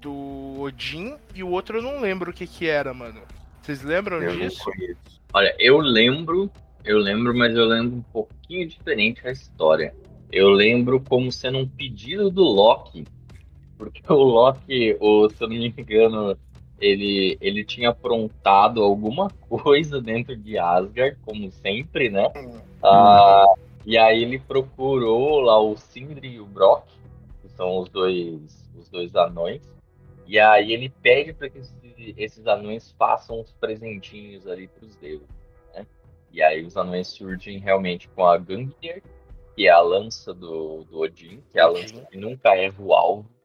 [0.00, 3.22] do Odin e o outro eu não lembro o que que era, mano.
[3.62, 4.62] Vocês lembram Eu disso?
[5.32, 6.50] Olha, eu lembro,
[6.84, 9.94] eu lembro, mas eu lembro um pouquinho diferente a história.
[10.30, 13.04] Eu lembro como sendo um pedido do Loki,
[13.76, 16.36] porque o Loki, o, se eu não me engano,
[16.80, 22.30] ele, ele tinha aprontado alguma coisa dentro de Asgard, como sempre, né?
[22.82, 23.54] Ah,
[23.84, 26.84] e aí ele procurou lá o Sindri e o Brock,
[27.42, 29.62] que são os dois, os dois anões,
[30.26, 31.74] e aí ele pede para que esses,
[32.16, 35.28] esses anões façam uns presentinhos ali para os deuses,
[35.72, 35.86] né?
[36.32, 39.02] E aí os anões surgem realmente com a Gungnir,
[39.54, 42.92] que é a lança do, do Odin, que é a lança que nunca erra o
[42.92, 43.35] alvo.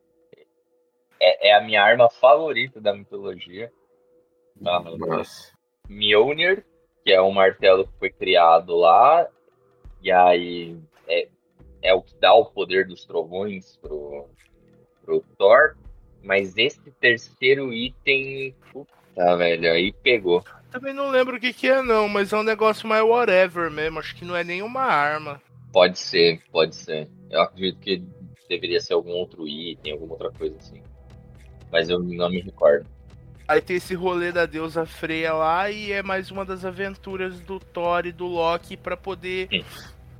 [1.24, 3.72] É, é a minha arma favorita da mitologia.
[4.60, 5.54] Nossa.
[5.88, 6.66] Mjolnir,
[7.04, 9.28] que é um martelo que foi criado lá,
[10.02, 11.28] e aí é,
[11.84, 14.28] é o que dá o poder dos trovões pro,
[15.06, 15.76] pro Thor.
[16.24, 20.44] Mas esse terceiro item, puta, velho, aí pegou.
[20.72, 24.00] Também não lembro o que que é não, mas é um negócio mais whatever mesmo.
[24.00, 25.42] Acho que não é nenhuma arma.
[25.74, 27.10] Pode ser, pode ser.
[27.30, 28.04] Eu acredito que
[28.48, 30.82] deveria ser algum outro item, alguma outra coisa assim.
[31.72, 32.86] Mas eu não me recordo.
[33.48, 37.60] Aí tem esse rolê da deusa Freya lá e é mais uma das aventuras do
[37.60, 39.66] Thor e do Loki pra poder Sim.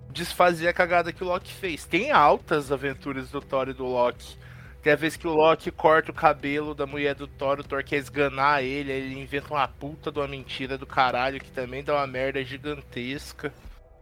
[0.10, 1.86] desfazer a cagada que o Loki fez.
[1.86, 4.38] Tem altas aventuras do Thor e do Loki.
[4.82, 7.84] Tem a vez que o Loki corta o cabelo da mulher do Thor, o Thor
[7.84, 11.84] quer esganar ele, aí ele inventa uma puta de uma mentira do caralho que também
[11.84, 13.54] dá uma merda gigantesca.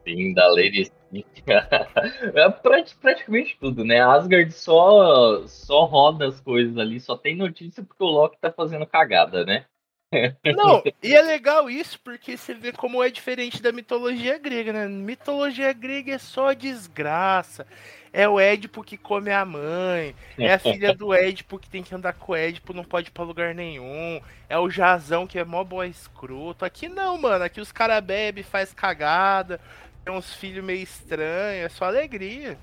[0.07, 4.01] Sim, da Lady é prati- praticamente tudo, né?
[4.01, 8.85] Asgard só, só roda as coisas ali, só tem notícia porque o Loki tá fazendo
[8.85, 9.65] cagada, né?
[10.45, 14.87] Não, e é legal isso porque você vê como é diferente da mitologia grega, né?
[14.87, 17.67] Mitologia grega é só desgraça.
[18.11, 21.93] É o Édipo que come a mãe, é a filha do Édipo que tem que
[21.93, 24.19] andar com o Édipo, não pode ir pra lugar nenhum.
[24.49, 26.65] É o Jazão que é mó boy escroto.
[26.65, 27.43] Aqui não, mano.
[27.43, 29.61] Aqui os caras bebem, faz cagada,
[30.09, 32.57] tem uns filhos meio estranhos, é só alegria.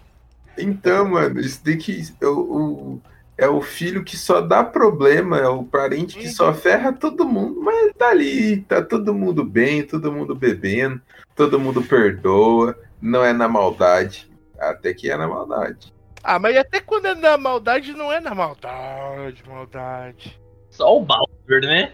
[0.59, 3.01] Então, mano, isso daqui é o, o-
[3.39, 7.61] é o filho que só dá problema, é o parente que só ferra todo mundo,
[7.61, 11.01] mas tá ali, tá todo mundo bem, todo mundo bebendo,
[11.37, 14.29] todo mundo perdoa, não é na maldade.
[14.59, 15.93] Até que é na maldade.
[16.25, 20.41] Ah, mas até quando é na maldade, não é na maldade, maldade.
[20.71, 21.93] Só o Baldur, né?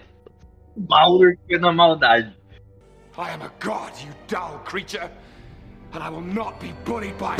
[0.76, 2.32] O Baldur que é na maldade.
[3.18, 5.10] I am a god, you dull creature,
[5.94, 7.36] and I will not be bullied by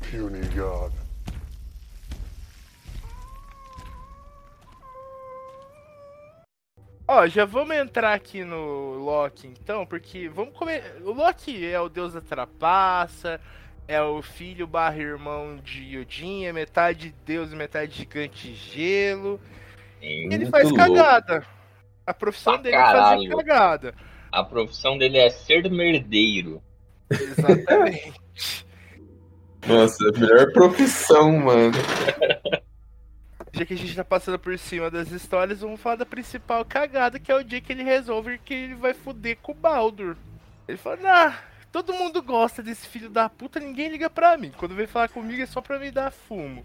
[0.00, 0.92] Puny god.
[7.08, 11.02] Ó, já vamos entrar aqui no Loki então, porque vamos comer.
[11.02, 13.40] O Loki é o deus da trapaça,
[13.88, 19.40] é o filho barra irmão de Odin, é metade deus e metade gigante de gelo.
[20.00, 20.78] E ele muito faz louco.
[20.78, 21.46] cagada.
[22.06, 23.36] A profissão Pra dele é fazer caralho.
[23.36, 23.94] cagada.
[24.32, 26.62] A profissão dele é ser merdeiro.
[27.10, 28.12] Exatamente.
[29.66, 31.72] Nossa, a melhor profissão, mano.
[33.52, 37.20] Já que a gente tá passando por cima das histórias, vamos falar da principal cagada,
[37.20, 40.16] que é o dia que ele resolve que ele vai fuder com o Baldur.
[40.66, 41.38] Ele fala, nah,
[41.72, 44.52] todo mundo gosta desse filho da puta, ninguém liga pra mim.
[44.56, 46.64] Quando vem falar comigo é só pra me dar fumo.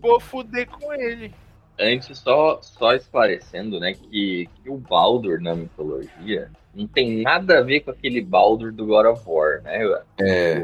[0.00, 1.32] Vou fuder com ele.
[1.78, 7.62] Antes, só, só esclarecendo, né, que, que o Baldur na mitologia não tem nada a
[7.62, 9.80] ver com aquele Baldur do God of War, né?
[10.20, 10.58] É,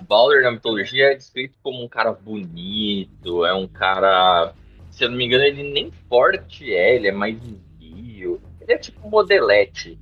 [0.00, 4.52] O Baldur na mitologia é descrito como um cara bonito, é um cara.
[4.90, 8.40] Se eu não me engano, ele nem forte é, ele é mais esguio.
[8.60, 9.98] Ele é tipo modelete.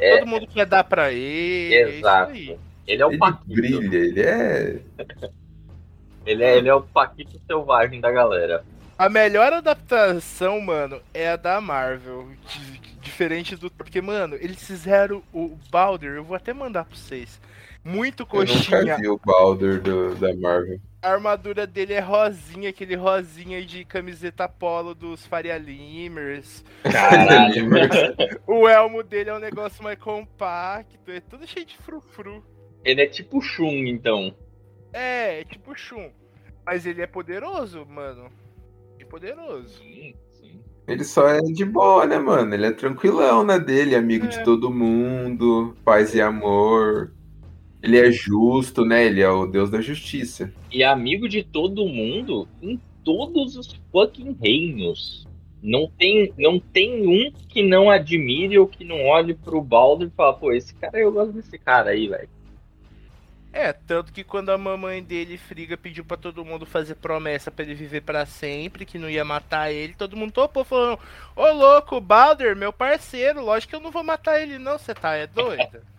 [0.00, 0.18] É.
[0.18, 1.74] Todo mundo quer dar pra ele.
[1.74, 2.32] Exato.
[2.32, 2.58] É isso aí.
[2.86, 3.54] Ele é o ele Paquito.
[3.54, 4.80] brilha, ele é.
[6.26, 8.62] Ele é, ele é o Paquito selvagem da galera.
[8.98, 12.28] A melhor adaptação, mano, é a da Marvel.
[12.46, 13.70] Di- Diferente do.
[13.70, 17.40] Porque, mano, eles fizeram o Baldur, eu vou até mandar pra vocês.
[17.84, 18.96] Muito Eu nunca coxinha.
[18.96, 20.78] vi o Baldur do- da Marvel.
[21.02, 26.62] A armadura dele é rosinha, aquele rosinha de camiseta polo dos Faria Limers.
[26.82, 27.70] Caralho.
[28.46, 32.44] O elmo dele é um negócio mais compacto, é tudo cheio de frufru.
[32.84, 34.34] Ele é tipo Shun, então.
[34.92, 36.10] É, é tipo Shun.
[36.66, 38.30] Mas ele é poderoso, mano.
[38.98, 39.78] É poderoso.
[39.78, 40.60] Sim, sim.
[40.86, 42.52] Ele só é de boa, né, mano?
[42.54, 44.28] Ele é tranquilão, né, dele, amigo É.
[44.28, 47.12] de todo mundo, paz e amor.
[47.82, 49.06] Ele é justo, né?
[49.06, 50.52] Ele é o deus da justiça.
[50.70, 55.26] E é amigo de todo mundo em todos os fucking reinos.
[55.62, 60.10] Não tem, não tem um que não admire ou que não olhe pro Baldur e
[60.10, 62.28] fala, pô, esse cara, eu gosto desse cara aí, velho.
[63.52, 67.64] É, tanto que quando a mamãe dele, Friga, pediu pra todo mundo fazer promessa pra
[67.64, 71.00] ele viver pra sempre, que não ia matar ele, todo mundo topou falando:
[71.34, 75.14] Ô louco, Baldur, meu parceiro, lógico que eu não vou matar ele, não, você tá,
[75.14, 75.82] é doida?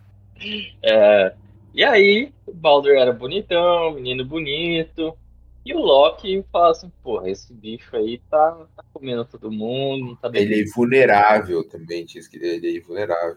[0.82, 1.34] É,
[1.74, 5.16] e aí, o Baldur era bonitão, menino bonito.
[5.64, 10.16] E o Loki fala assim, porra, esse bicho aí tá, tá comendo todo mundo, não
[10.16, 13.36] tá Ele é bem invulnerável também, diz que ele é invulnerável.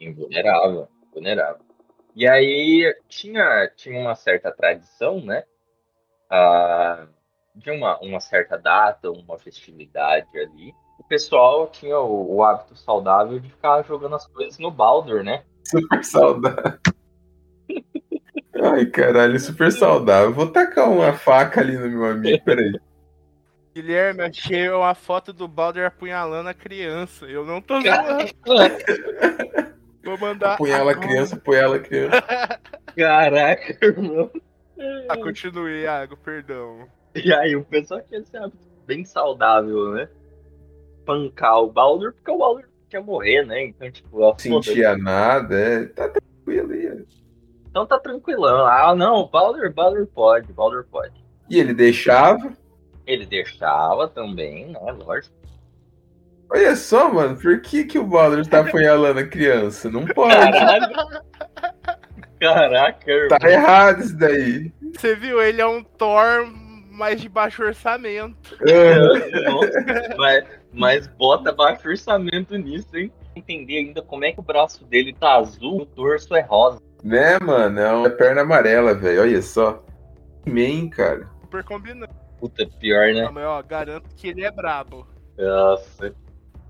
[0.00, 1.66] invulnerável, vulnerável.
[2.14, 5.42] E aí tinha, tinha uma certa tradição, né?
[6.30, 7.08] Ah,
[7.54, 10.72] de uma, uma certa data, uma festividade ali.
[10.98, 15.44] O pessoal tinha o, o hábito saudável de ficar jogando as coisas no Baldur, né?
[15.64, 16.78] Super saudável.
[18.76, 20.34] Ai, caralho, super saudável.
[20.34, 22.78] Vou tacar uma faca ali no meu amigo, peraí.
[23.74, 27.24] Guilherme, achei uma foto do Baldur apunhalando a criança.
[27.24, 28.30] Eu não tô zoando.
[30.04, 30.54] Vou mandar.
[30.54, 32.22] Apunhala a criança, apunhala a criança.
[32.94, 34.30] Caraca, irmão.
[35.08, 36.86] Ah, continue, Iago, perdão.
[37.14, 40.08] E aí o pessoal tinha esse hábito bem saudável, né?
[41.06, 43.64] Pancar o Baldur, porque o Baldur quer morrer, né?
[43.64, 44.68] Então, tipo, ó, foda-se.
[44.68, 45.86] Sentia nada, é.
[45.86, 47.04] Tá tranquilo aí.
[47.76, 48.64] Então tá tranquilão.
[48.66, 51.12] Ah, não, o Baldur, Baldur pode, Baldur pode.
[51.50, 52.50] E ele deixava.
[53.06, 54.92] Ele deixava também, né?
[54.92, 55.36] Lógico.
[56.48, 59.90] Olha só, mano, por que, que o Baldur tá apunhalando a criança?
[59.90, 60.34] Não pode.
[60.34, 60.94] Caralho.
[62.40, 63.38] Caraca, irmão.
[63.38, 64.72] Tá errado isso daí.
[64.94, 66.46] Você viu, ele é um Thor
[66.90, 68.56] mais de baixo orçamento.
[68.66, 70.16] É.
[70.16, 73.12] mas, mas bota baixo orçamento nisso, hein?
[73.34, 76.80] Entender ainda como é que o braço dele tá azul, o torso é rosa.
[77.06, 77.78] Né, mano?
[77.78, 79.22] É uma perna amarela, velho.
[79.22, 79.80] Olha só.
[80.44, 81.30] Man, cara.
[81.42, 82.12] Super combinado.
[82.40, 83.30] Puta, pior, né?
[83.32, 85.06] Mas, ó, garanto que ele é brabo.
[85.38, 86.12] Nossa.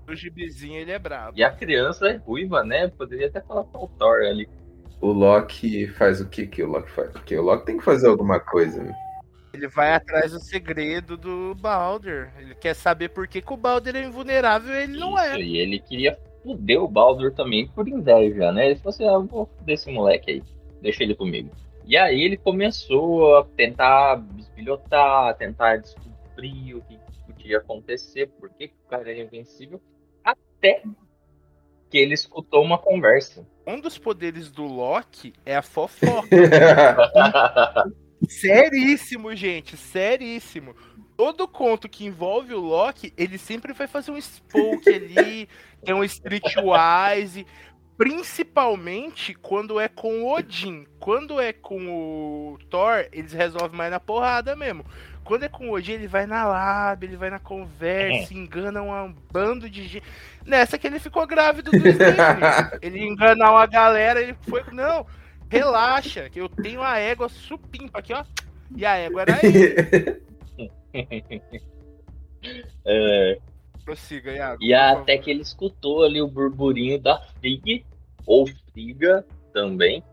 [0.07, 1.33] No gibizinho ele é brabo.
[1.35, 2.87] E a criança é ruiva, né?
[2.87, 4.47] Poderia até falar com o Thor ali.
[5.01, 7.09] O Loki faz o que que o Loki faz?
[7.09, 8.95] Porque o Loki tem que fazer alguma coisa, né?
[9.53, 12.29] Ele vai atrás do segredo do Baldur.
[12.37, 15.39] Ele quer saber por que, que o Baldur é invulnerável e ele não Isso, é.
[15.39, 16.15] E ele queria
[16.47, 18.67] fuder o Baldur também por inveja, né?
[18.67, 20.43] Ele falou assim: ah, vou fuder esse moleque aí,
[20.81, 21.51] deixa ele comigo.
[21.85, 28.65] E aí ele começou a tentar bisbilhotar, tentar descobrir o que podia acontecer, por que
[28.65, 29.81] o cara era invencível,
[30.23, 30.83] até
[31.89, 33.45] que ele escutou uma conversa.
[33.65, 36.27] Um dos poderes do Loki é a fofoca.
[38.27, 40.75] Seríssimo, gente, seríssimo.
[41.17, 45.49] Todo conto que envolve o Loki, ele sempre vai fazer um spoke ali,
[45.83, 47.43] tem um streetwise,
[47.97, 50.85] principalmente quando é com o Odin.
[50.99, 54.85] Quando é com o Thor, eles resolvem mais na porrada mesmo.
[55.23, 59.13] Quando é com o Odin, ele vai na lábia, ele vai na conversa, engana um
[59.31, 60.05] bando de gente.
[60.45, 61.77] Nessa que ele ficou grávido do.
[62.79, 64.63] Ele enganar uma galera, ele foi.
[64.71, 65.05] Não,
[65.49, 68.23] relaxa, que eu tenho a égua supimpa aqui, ó.
[68.75, 70.26] E a égua era ele.
[72.85, 73.39] É,
[73.83, 74.63] Prossiga, Iago.
[74.63, 75.01] e favor.
[75.01, 77.85] até que ele escutou ali o burburinho da Frigg,
[78.25, 80.03] ou Friga também,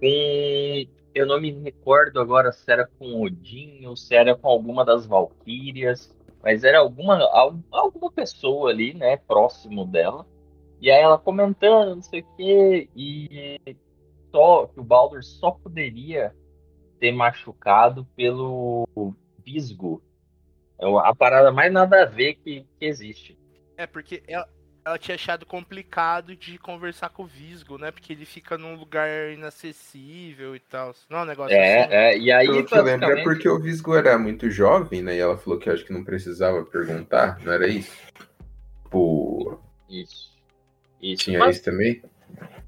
[0.00, 0.88] com.
[1.14, 5.06] Eu não me recordo agora se era com Odin ou se era com alguma das
[5.06, 10.26] Valkyrias, mas era alguma, al- alguma pessoa ali, né, próximo dela.
[10.78, 13.58] E aí ela comentando, não sei o quê, e
[14.30, 16.34] só que o Baldur só poderia
[17.00, 18.86] ter machucado pelo
[19.42, 20.02] Visgo.
[20.78, 23.38] É a parada mais nada a ver que, que existe.
[23.76, 24.48] É, porque ela,
[24.84, 27.90] ela tinha achado complicado de conversar com o Visgo, né?
[27.90, 30.94] Porque ele fica num lugar inacessível e tal.
[31.10, 31.66] Não é um negócio assim.
[31.66, 34.50] É, é, e aí Pelo que eu lembro é basicamente, porque o Visgo era muito
[34.50, 35.16] jovem, né?
[35.16, 37.92] E ela falou que acho que não precisava perguntar, não era isso?
[38.90, 39.58] Pô,
[39.90, 40.34] Isso.
[41.02, 41.24] Isso.
[41.24, 42.02] tinha Mas, isso também?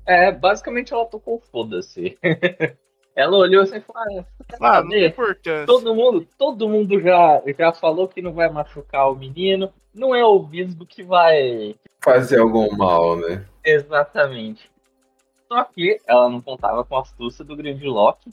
[0.05, 2.19] é, basicamente ela tocou foda-se.
[3.19, 5.67] ela olhou assim e falou: ah, Ah, não tem importância.
[5.67, 9.73] Todo mundo, todo mundo já, já falou que não vai machucar o menino.
[9.93, 11.75] Não é o Visgo que vai.
[12.01, 13.45] Fazer algum mal, né?
[13.65, 14.71] Exatamente.
[15.49, 18.31] Só que ela não contava com a astúcia do grande Loki.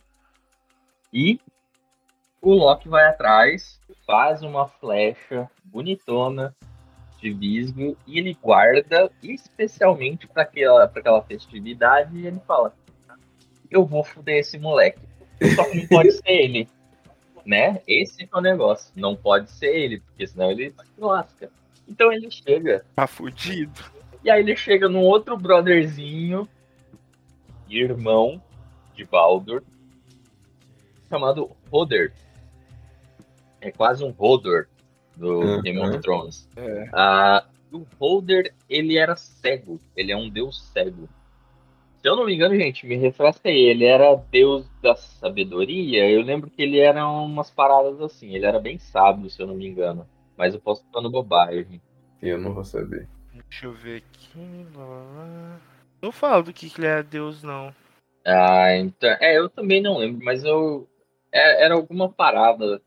[1.11, 1.39] E
[2.39, 6.55] o Loki vai atrás, faz uma flecha bonitona
[7.19, 12.71] de visgo e ele guarda especialmente para aquela, pra aquela festividade e ele fala:
[13.69, 14.99] Eu vou foder esse moleque.
[15.55, 16.67] Só que não pode ser ele.
[17.45, 17.81] Né?
[17.87, 18.91] Esse é o negócio.
[18.95, 21.49] Não pode ser ele, porque senão ele lasca.
[21.87, 22.83] Então ele chega.
[22.95, 23.83] Tá fudido.
[24.23, 26.49] E aí ele chega num outro brotherzinho,
[27.69, 28.41] irmão
[28.95, 29.61] de Baldur,
[31.07, 32.11] chamado Roder.
[33.61, 34.67] É quase um Hodor
[35.15, 35.61] do Uhum.
[35.61, 36.47] Game of Thrones.
[36.55, 36.89] É.
[36.93, 39.79] Ah, o Holder, ele era cego.
[39.95, 41.07] Ele é um deus cego.
[42.05, 43.57] Se eu não me engano, gente, me refresca aí.
[43.57, 46.07] Ele era deus da sabedoria.
[46.07, 48.35] Eu lembro que ele era umas paradas assim.
[48.35, 50.07] Ele era bem sábio, se eu não me engano.
[50.37, 51.81] Mas eu posso estar falando bobagem.
[52.21, 53.09] Eu não vou saber.
[53.33, 54.37] Deixa eu ver aqui.
[55.99, 57.73] Não falo do que, que ele é Deus, não.
[58.23, 59.09] Ah, então.
[59.19, 60.87] É, eu também não lembro, mas eu.
[61.31, 62.79] é- era alguma parada.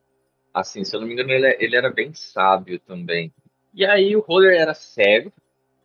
[0.54, 3.32] Assim, se eu não me engano, ele, ele era bem sábio também.
[3.74, 5.32] E aí o Holder era cego.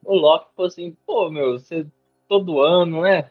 [0.05, 1.84] O Loki falou assim: pô, meu, você
[2.28, 3.30] todo ano, né?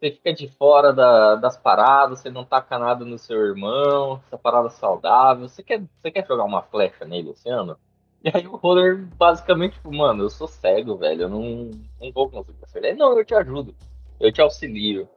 [0.00, 4.36] Você fica de fora da- das paradas, você não taca nada no seu irmão, essa
[4.38, 5.48] parada saudável.
[5.48, 7.78] Você quer, você quer jogar uma flecha nele esse ano?
[8.24, 11.70] E aí o Holder basicamente, tipo, mano, eu sou cego, velho, eu não,
[12.00, 12.96] não vou conseguir acertar.
[12.96, 13.74] Não, eu te ajudo,
[14.20, 15.08] eu te auxilio.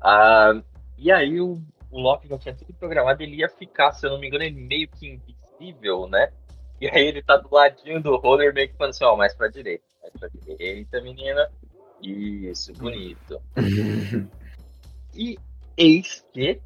[0.00, 0.52] Ah,
[0.98, 1.58] e aí o,
[1.90, 4.60] o Loki já tinha tudo programado, ele ia ficar, se eu não me engano, ele
[4.60, 6.30] meio que invisível, né?
[6.80, 9.48] E aí ele tá do ladinho do roller, meio que falando assim, ó, mais pra
[9.48, 11.48] direita, mais pra direita, menina.
[12.02, 13.40] Isso, bonito.
[15.18, 15.38] E
[15.78, 16.60] eis que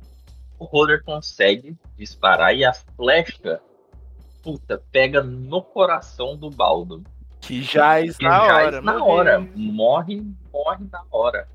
[0.58, 3.60] o roller consegue disparar e a flecha,
[4.42, 7.04] puta, pega no coração do Baldo.
[7.40, 8.80] Que jaz E na já hora.
[8.82, 9.48] na hora.
[9.54, 10.22] Morre,
[10.52, 11.48] morre na hora.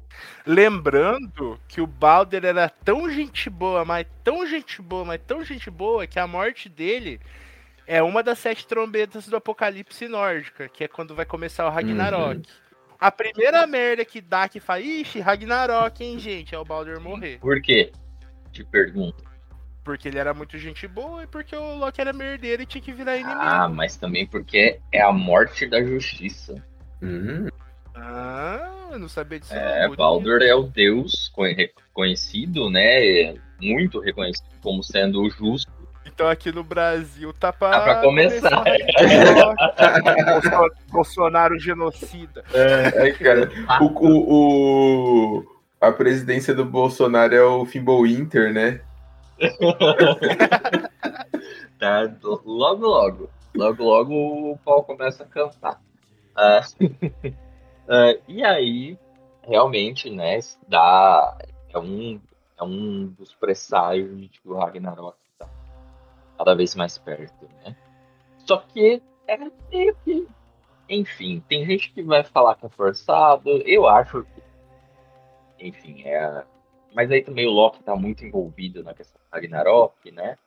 [0.48, 5.70] Lembrando que o Balder era tão gente boa, mas tão gente boa, mas tão gente
[5.70, 7.20] boa, que a morte dele
[7.86, 12.42] é uma das sete trombetas do apocalipse nórdica, que é quando vai começar o Ragnarok.
[13.00, 17.40] A primeira merda que dá que fala, ixi, Ragnarok, hein, gente, é o Balder morrer.
[17.40, 17.92] Por quê?
[18.52, 19.24] Te pergunto.
[19.84, 22.92] Porque ele era muito gente boa e porque o Loki era merdeiro e tinha que
[22.92, 23.40] virar inimigo.
[23.40, 26.56] Ah, mas também porque é a morte da justiça.
[27.02, 27.48] Hum,
[27.94, 29.54] Ah, eu não sabia disso.
[29.54, 29.96] É, não.
[29.96, 33.36] Baldur é o deus conhe- conhecido, né?
[33.62, 35.72] Muito reconhecido como sendo o justo.
[36.06, 38.64] Então aqui no Brasil tá pra, Tá pra começar.
[40.92, 42.44] Bolsonaro genocida.
[43.00, 43.50] Ai, cara,
[43.82, 48.82] o, o, o- a presidência do Bolsonaro é o Fimbulwinter, né?
[51.78, 52.10] Tá?
[52.24, 53.30] Logo, logo.
[53.54, 54.14] Logo, logo
[54.54, 55.80] o pau começa a cantar.
[56.36, 56.62] Ah,
[57.88, 58.98] ah, e aí,
[59.44, 60.40] realmente, né?
[60.68, 61.38] Dá,
[61.74, 62.20] é, um,
[62.60, 65.16] é um dos presságios de que o Ragnarok
[66.38, 67.76] cada vez mais perto, né?
[68.40, 70.28] Só que é meio que.
[70.88, 73.50] Enfim, tem gente que vai falar que é forçado.
[73.66, 75.66] Eu acho que.
[75.68, 76.44] Enfim, é.
[76.94, 80.38] Mas aí também o Loki tá muito envolvido na questão do Ragnarok, né?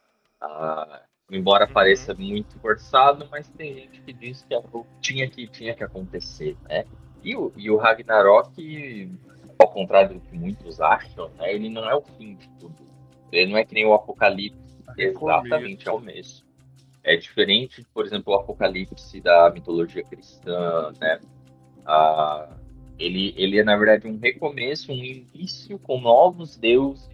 [0.40, 1.72] Ah, embora Uhum.
[1.72, 4.54] pareça muito forçado, mas tem gente que diz que
[5.00, 6.84] tinha que, tinha que acontecer, né?
[7.22, 9.10] E o, e o Ragnarok,
[9.58, 12.86] ao contrário do que muitos acham, né, ele não é o fim de tudo.
[13.30, 16.46] Ele não é que nem o Apocalipse, exatamente é o mesmo.
[17.02, 21.20] É diferente, por exemplo, o Apocalipse da mitologia cristã, né?
[21.86, 22.48] Ah,
[22.98, 27.08] ele, ele é, na verdade, um recomeço, um início com novos deuses.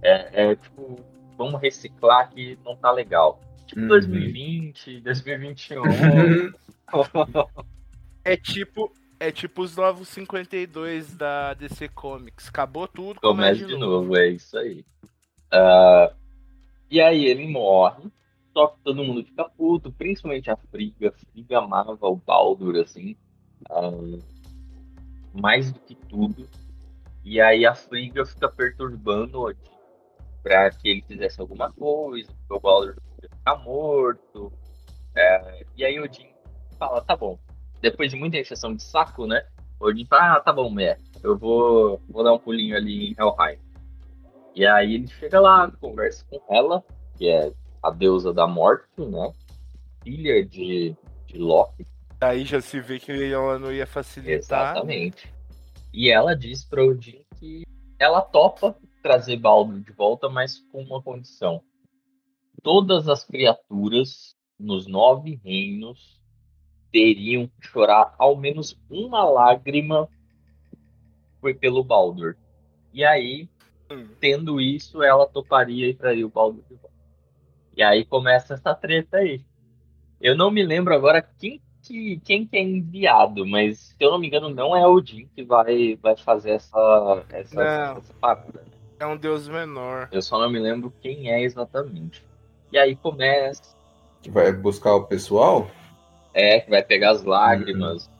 [0.00, 0.96] É, é tipo,
[1.36, 3.40] vamos reciclar que não tá legal.
[3.66, 3.88] Tipo Uhum.
[3.88, 5.82] 2020, 2021.
[8.24, 12.48] É tipo, é tipo os novos 52 da DC Comics.
[12.48, 14.84] Acabou tudo, Começa de novo, é isso aí.
[15.50, 16.12] Ah,
[16.90, 18.10] e aí ele morre,
[18.52, 21.12] só que todo mundo fica puto, principalmente a Friga.
[21.12, 23.16] Friga amava o Baldur, assim,
[23.70, 23.90] ah,
[25.32, 26.48] mais do que tudo.
[27.24, 29.78] E aí a Friga fica perturbando o Odin
[30.42, 34.52] pra que ele fizesse alguma coisa, porque o Baldur ficar morto.
[35.14, 36.28] É, e aí Odin
[36.78, 37.38] fala, tá bom.
[37.80, 39.44] Depois de muita encheção de saco, né?
[39.80, 40.98] Odin fala, ah, tá bom, mulher.
[41.22, 43.58] Eu vou, vou dar um pulinho ali em Helheim.
[44.58, 46.82] E aí ele chega lá, conversa com ela,
[47.16, 49.32] que é a deusa da morte, né?
[50.02, 50.96] Filha de,
[51.28, 51.86] de Loki.
[52.20, 54.72] Aí já se vê que ela não ia facilitar.
[54.72, 55.32] Exatamente.
[55.94, 57.62] E ela diz pra Odin que
[58.00, 61.62] ela topa trazer Baldur de volta, mas com uma condição.
[62.60, 66.20] Todas as criaturas nos nove reinos
[66.90, 70.08] teriam que chorar ao menos uma lágrima
[71.40, 72.36] foi pelo Baldur.
[72.92, 73.48] E aí,
[73.90, 74.06] Hum.
[74.20, 76.96] tendo isso, ela toparia e trair o Baldur de volta.
[77.76, 79.40] E aí começa essa treta aí.
[80.20, 84.18] Eu não me lembro agora quem que, quem que é enviado, mas se eu não
[84.18, 87.98] me engano, não é Odin que vai, vai fazer essa, essa, Não.
[87.98, 88.64] essa parada.
[89.00, 90.08] É um deus menor.
[90.10, 92.22] Eu só não me lembro quem é exatamente.
[92.72, 93.62] E aí começa,
[94.20, 95.70] Que vai buscar o pessoal?
[96.34, 98.10] é, que vai pegar as lágrimas,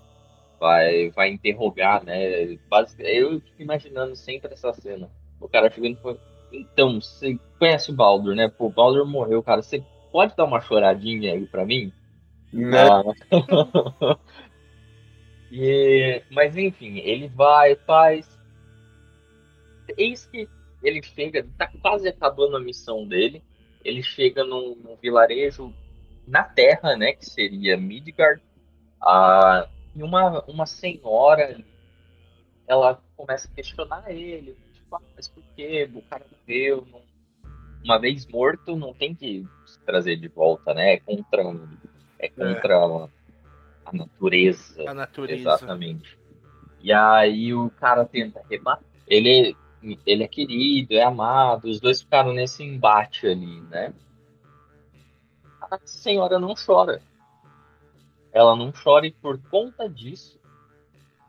[0.59, 2.57] vai, vai interrogar, né?
[2.99, 5.11] Eu fico imaginando sempre essa cena.
[5.41, 6.21] O cara chegando e falando,
[6.53, 8.49] então, você conhece o Baldur, né?
[8.49, 9.63] Pô, o Baldur morreu, cara.
[9.63, 11.93] Você pode dar uma choradinha aí pra mim?
[12.53, 12.89] Né?
[12.89, 13.03] Ah.
[15.51, 18.29] E- mas enfim, ele vai, faz.
[19.97, 20.47] Eis que
[20.83, 23.43] ele chega, tá quase acabando a missão dele.
[23.85, 25.73] Ele chega num, num vilarejo
[26.27, 27.13] na terra, né?
[27.13, 28.43] Que seria Midgard.
[29.01, 29.67] Ah,
[29.97, 31.59] e uma, uma senhora
[32.67, 34.55] ela começa a questionar ele.
[34.93, 36.87] Ah, mas por que o cara morreu?
[36.91, 37.03] Não-
[37.85, 40.95] Uma vez morto, não tem que se trazer de volta, né?
[40.95, 41.43] É contra,
[42.19, 43.09] é contra a-
[43.87, 44.91] a natureza.
[44.91, 45.41] A natureza.
[45.41, 46.19] Exatamente.
[46.81, 48.85] E aí o cara tenta rebater.
[49.07, 49.57] Ele,
[50.05, 51.69] ele é querido, é amado.
[51.69, 53.95] Os dois ficaram nesse embate ali, né?
[55.61, 57.01] A senhora não chora.
[58.33, 60.39] Ela não chora e por conta disso,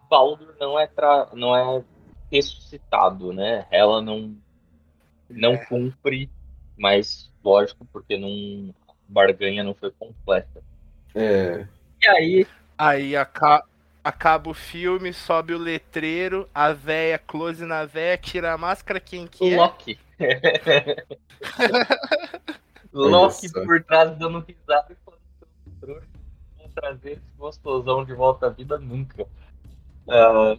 [0.10, 1.30] Baldur não é, tra...
[1.34, 1.84] não é
[2.32, 3.66] ressuscitado, né?
[3.72, 4.36] Ela não,
[5.30, 6.30] não cumpre,
[6.78, 10.62] mas lógico, porque não, a barganha não foi completa.
[11.16, 11.66] É.
[12.04, 13.66] E aí Aí aca-
[14.04, 19.28] acaba o filme, sobe o letreiro, a véia, close na véia, tira a máscara, quem
[19.28, 19.58] que é?
[19.58, 20.00] Loki.
[22.94, 23.64] Loki só.
[23.66, 26.08] por trás dando risada e falando "Seu trouxa,
[26.58, 29.28] vou trazer esse gostosão de volta à vida nunca.
[30.08, 30.58] Ah,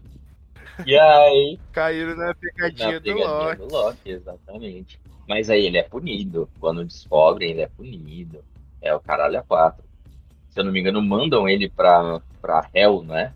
[0.87, 3.57] e aí, Caíram na na pegadinha do pegadinha Loki.
[3.57, 5.01] do Loki, exatamente.
[5.29, 6.49] Mas aí ele é punido.
[6.59, 8.45] Quando descobrem, ele é punido.
[8.81, 9.85] É o caralho a quatro.
[10.49, 13.35] Se eu não me engano, mandam ele pra, pra Hell, né?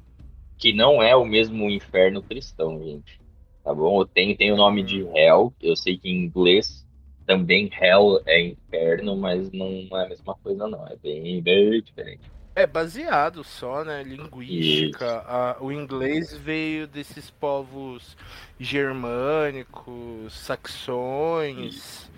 [0.59, 3.21] Que não é o mesmo inferno cristão, gente.
[3.63, 4.05] Tá bom?
[4.05, 5.55] Tem, tem o nome de Hell.
[5.61, 6.85] Eu sei que em inglês
[7.27, 9.69] também Hell é inferno, mas não
[9.99, 10.87] é a mesma coisa, não.
[10.87, 12.34] É bem, bem diferente.
[12.57, 14.03] É baseado só, né?
[14.05, 15.25] Linguística.
[15.27, 18.17] A- o inglês veio desses povos
[18.61, 22.09] germânicos, saxões.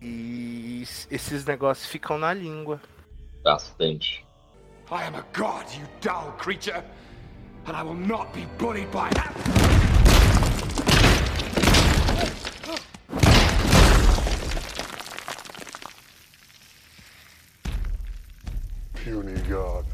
[0.00, 2.80] E es- esses negócios ficam na língua.
[3.42, 4.24] Bastante.
[4.90, 6.82] I am a god, you dull creature,
[7.66, 9.83] and I will not be bullied by that.
[19.04, 19.84] Puny god.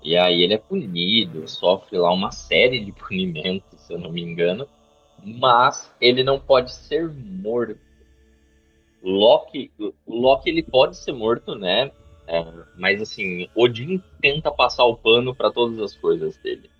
[0.00, 4.22] E aí ele é punido, sofre lá uma série de punimentos, se eu não me
[4.22, 4.68] engano,
[5.24, 7.78] mas ele não pode ser morto.
[9.02, 11.90] Loki, o Loki ele pode ser morto, né?
[12.28, 12.44] É,
[12.76, 16.70] mas assim, Odin tenta passar o pano para todas as coisas dele,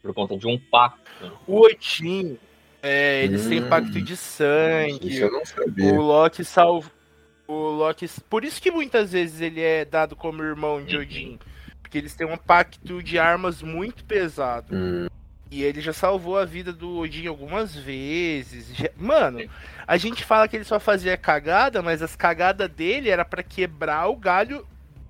[0.00, 1.10] por conta de um pacto.
[1.48, 2.38] O Odin,
[2.84, 3.68] é, eles têm Hum.
[3.68, 5.08] pacto de sangue.
[5.08, 5.92] Isso eu não sabia.
[5.94, 6.90] O Loki salva.
[7.48, 8.08] O Loki.
[8.28, 11.38] Por isso que muitas vezes ele é dado como irmão de Odin.
[11.82, 14.74] Porque eles têm um pacto de armas muito pesado.
[14.74, 15.06] Hum,
[15.50, 18.72] E ele já salvou a vida do Odin algumas vezes.
[18.96, 19.40] Mano,
[19.86, 24.08] a gente fala que ele só fazia cagada, mas as cagadas dele era pra quebrar
[24.08, 24.66] o galho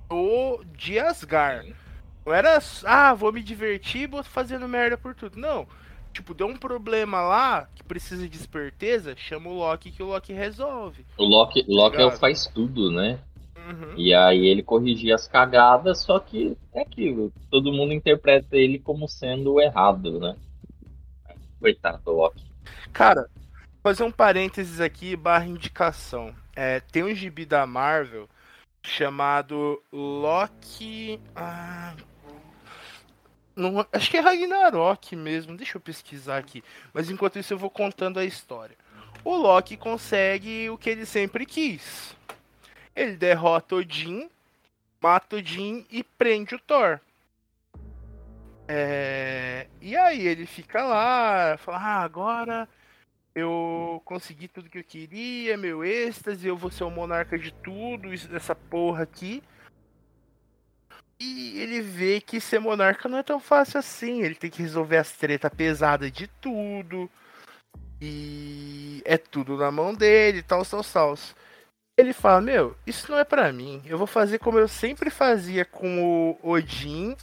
[0.09, 1.75] do de Asgard.
[2.27, 5.39] Não era, ah, vou me divertir vou fazendo merda por tudo.
[5.39, 5.66] Não.
[6.15, 10.33] Tipo, deu um problema lá que precisa de esperteza, chama o Loki que o Loki
[10.33, 11.05] resolve.
[11.19, 13.19] O Loki, Loki é o faz tudo, né?
[13.57, 13.95] Uhum.
[13.97, 17.33] E aí ele corrigia as cagadas, só que é aquilo.
[17.51, 20.37] Todo mundo interpreta ele como sendo o errado, né?
[21.59, 22.45] Coitado do Loki.
[22.93, 23.29] Cara,
[23.83, 26.33] fazer um parênteses aqui, barra indicação.
[26.55, 28.29] É, tem um gibi da Marvel
[28.85, 31.19] chamado Loki.
[31.35, 31.97] Ah,
[33.57, 35.57] não- acho que é Ragnarok mesmo.
[35.57, 36.62] Deixa eu pesquisar aqui.
[36.92, 38.76] Mas enquanto isso eu vou contando a história.
[39.24, 42.14] O Loki consegue o que ele sempre quis.
[42.94, 44.28] Ele derrota Odin,
[45.00, 47.00] mata Odin e prende o Thor.
[48.68, 52.68] É, E aí ele fica lá, fala, ah, agora
[53.34, 58.14] eu consegui tudo que eu queria, meu êxtase, eu vou ser o monarca de tudo,
[58.14, 59.42] isso dessa porra aqui.
[61.19, 64.97] E ele vê que ser monarca não é tão fácil assim, ele tem que resolver
[64.97, 67.09] as treta pesadas de tudo.
[68.01, 71.15] E é tudo na mão dele, tal, tal, tal.
[71.97, 73.81] Ele fala, meu, isso não é pra mim.
[73.87, 77.17] Eu vou fazer como eu sempre fazia com o Odin.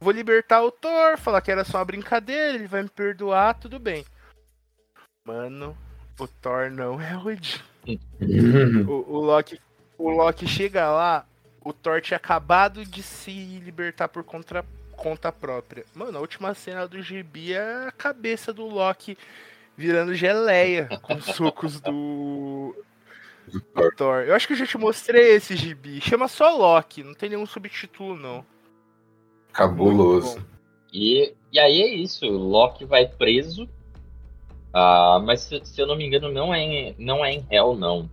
[0.00, 3.78] Vou libertar o Thor, falar que era só uma brincadeira, ele vai me perdoar, tudo
[3.78, 4.04] bem.
[5.26, 5.76] Mano,
[6.18, 7.60] o Thor não é o Odin.
[8.88, 9.60] O, o Loki,
[9.96, 11.24] o Loki chega lá,
[11.66, 15.84] o Thor tinha acabado de se libertar por contra, conta própria.
[15.92, 19.18] Mano, a última cena do gibi é a cabeça do Loki
[19.76, 22.72] virando geleia com socos do,
[23.48, 23.60] Do
[23.96, 24.22] Thor.
[24.22, 26.00] Eu acho que eu já te mostrei esse gibi.
[26.00, 28.46] Chama só Loki, não tem nenhum subtítulo, não.
[29.52, 30.38] Cabuloso.
[30.92, 33.68] E, e aí é isso, o Loki vai preso.
[34.72, 37.74] Ah, mas se, se eu não me engano, não é, em, não é em Hell,
[37.74, 38.08] não.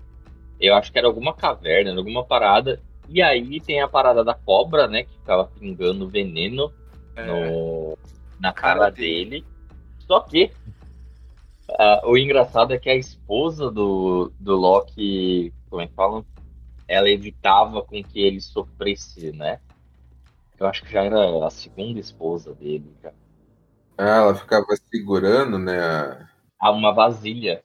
[0.59, 2.81] Eu acho que era alguma caverna, alguma parada.
[3.07, 5.03] E aí tem a parada da cobra, né?
[5.03, 6.73] Que ficava pingando veneno
[7.15, 7.23] É.
[7.25, 7.97] no,
[8.39, 9.47] na Cara cara dele.
[9.99, 10.57] Só que
[11.79, 16.25] ah, o engraçado é que a esposa do, do Loki, como é que falam?
[16.87, 19.61] Ela evitava com que ele sofresse, né?
[20.59, 22.97] Eu acho que já era a segunda esposa dele.
[23.03, 23.13] Já.
[23.97, 25.79] Ah, ela ficava segurando, né?
[25.83, 26.29] a-
[26.59, 27.63] Há uma vasilha.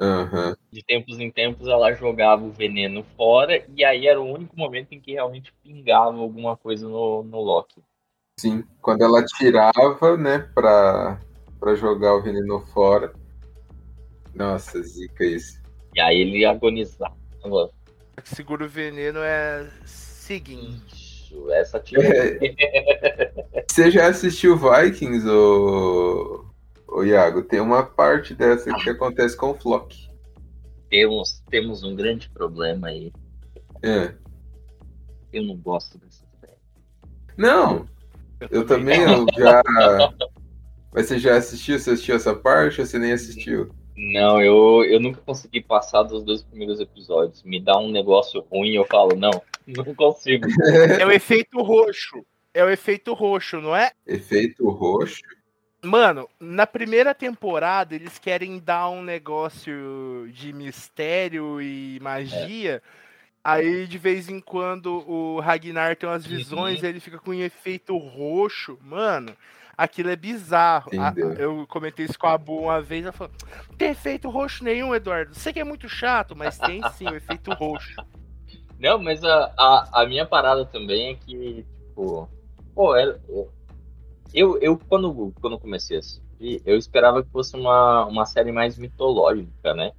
[0.00, 0.56] Aham.
[0.72, 4.92] De tempos em tempos ela jogava o veneno fora, e aí era o único momento
[4.92, 7.82] em que realmente pingava alguma coisa no, no Loki.
[8.38, 8.64] Sim.
[8.80, 11.20] Quando ela tirava, né, pra,
[11.58, 13.12] pra jogar o veneno fora.
[14.34, 15.60] Nossa, zica isso.
[15.94, 17.14] E aí ele agonizava.
[18.24, 21.10] Segura o veneno é seguinte.
[21.30, 22.00] Isso, essa tinha.
[23.68, 26.44] Você já assistiu Vikings, ô,
[26.90, 27.42] ô Iago?
[27.42, 30.08] Tem uma parte dessa que acontece com o Flock.
[30.88, 33.12] temos, temos um grande problema aí.
[33.82, 34.14] É.
[35.32, 36.58] Eu não gosto dessa série.
[37.36, 37.86] Não,
[38.50, 39.62] eu também eu já.
[40.92, 41.78] Mas você já assistiu?
[41.78, 43.70] Você assistiu essa parte ou você nem assistiu?
[43.96, 47.42] Não, eu, eu nunca consegui passar dos dois primeiros episódios.
[47.44, 49.30] Me dá um negócio ruim eu falo, não,
[49.66, 50.46] não consigo.
[50.98, 52.24] É o efeito roxo.
[52.52, 53.92] É o efeito roxo, não é?
[54.06, 55.20] Efeito roxo.
[55.82, 62.82] Mano, na primeira temporada eles querem dar um negócio de mistério e magia.
[63.42, 67.96] Aí de vez em quando o Ragnar tem umas visões, ele fica com um efeito
[67.96, 68.78] roxo.
[68.82, 69.34] Mano,
[69.76, 70.90] aquilo é bizarro.
[71.00, 71.32] A- Entendeu.
[71.32, 73.32] eu comentei isso com a Bu uma vez, ela falou:
[73.70, 75.34] não tem efeito roxo nenhum, Eduardo.
[75.34, 77.96] Sei que é muito chato, mas tem sim o efeito roxo.
[78.78, 82.28] Não, mas a, a, a minha parada também é que, tipo,
[82.74, 83.18] pô, é-
[84.34, 88.78] eu, eu quando, quando comecei a assistir, eu esperava que fosse uma, uma série mais
[88.78, 89.92] mitológica, né?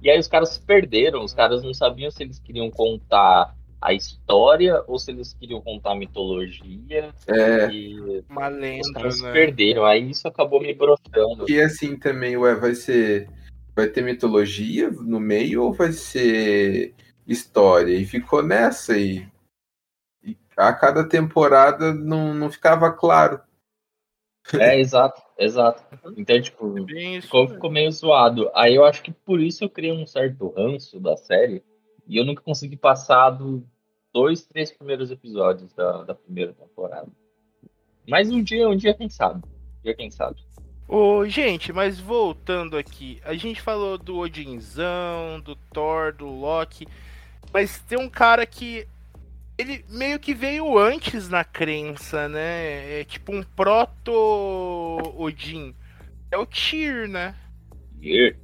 [0.00, 3.92] E aí os caras se perderam, os caras não sabiam se eles queriam contar a
[3.92, 7.12] história ou se eles queriam contar a mitologia.
[7.26, 7.70] É.
[7.70, 9.32] E Uma os lenda, caras se né?
[9.32, 11.46] perderam, aí isso acabou me broxando.
[11.48, 13.28] E assim também, ué, vai ser.
[13.74, 16.94] Vai ter mitologia no meio ou vai ser
[17.26, 17.94] história?
[17.94, 19.24] E ficou nessa e,
[20.24, 23.40] e a cada temporada não, não ficava claro.
[24.54, 25.82] É, exato, exato.
[26.16, 28.50] Então, tipo, isso Ficou, ficou meio zoado.
[28.54, 31.62] Aí eu acho que por isso eu criei um certo ranço da série.
[32.06, 33.62] E eu nunca consegui passar dos
[34.12, 37.08] dois, três primeiros episódios da, da primeira temporada.
[38.08, 39.42] Mas um dia, um dia, quem sabe?
[39.46, 40.40] Um dia, quem sabe?
[40.88, 46.88] Ô, gente, mas voltando aqui, a gente falou do Odinzão, do Thor, do Loki,
[47.52, 48.88] mas tem um cara que
[49.58, 53.00] ele meio que veio antes na crença, né?
[53.00, 54.14] É tipo um proto-Odin.
[56.30, 57.34] É o Tyr, né?
[58.00, 58.38] Tyr,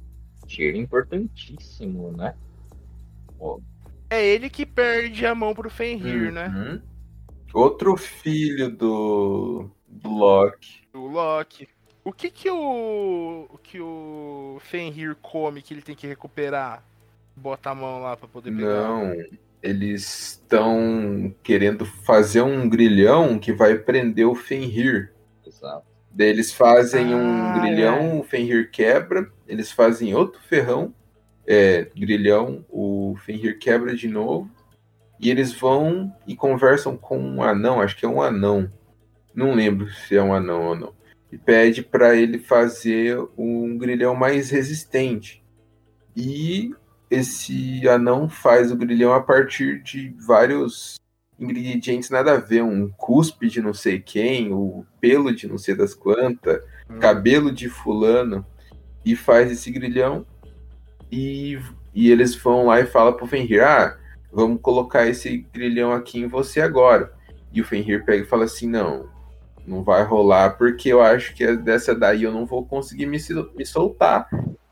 [0.47, 2.35] Tyr é importantíssimo, né?
[3.37, 3.61] Pô,
[4.09, 6.47] É ele que perde a mão pro Fenrir, né?
[6.47, 6.81] Uhum.
[7.53, 10.83] Outro filho do, do Loki.
[10.93, 11.69] O Loki.
[12.03, 16.83] O que que o, o que o Fenrir come que ele tem que recuperar?
[17.35, 18.89] Bota a mão lá pra poder pegar.
[18.89, 19.11] Não,
[19.65, 25.13] eles estão querendo fazer um grilhão que vai prender o Fenrir.
[25.45, 25.85] exato.
[26.11, 30.93] Daí eles fazem um Ah, grilhão, o Fenrir quebra, eles fazem outro ferrão,
[31.45, 34.49] é, grilhão, o Fenrir quebra de novo,
[35.19, 38.71] e eles vão e conversam com um anão, acho que é um anão,
[39.33, 40.93] não lembro se é um anão ou não,
[41.31, 45.43] e pede para ele fazer um grilhão mais resistente.
[46.15, 46.71] E
[47.15, 50.95] esse anão faz o grilhão a partir de vários
[51.39, 55.75] ingredientes nada a ver, um cuspe de não sei quem, o pelo de não sei
[55.75, 56.99] das quantas, Hum.
[56.99, 58.45] cabelo de fulano,
[59.03, 60.25] e faz esse grilhão.
[61.11, 61.59] E,
[61.93, 63.97] e eles vão lá e falam pro Fenrir: Ah,
[64.31, 67.13] vamos colocar esse grilhão aqui em você agora.
[67.53, 69.09] E o Fenrir pega e fala assim: Não,
[69.65, 73.17] não vai rolar, porque eu acho que dessa daí eu não vou conseguir me,
[73.55, 74.27] me soltar.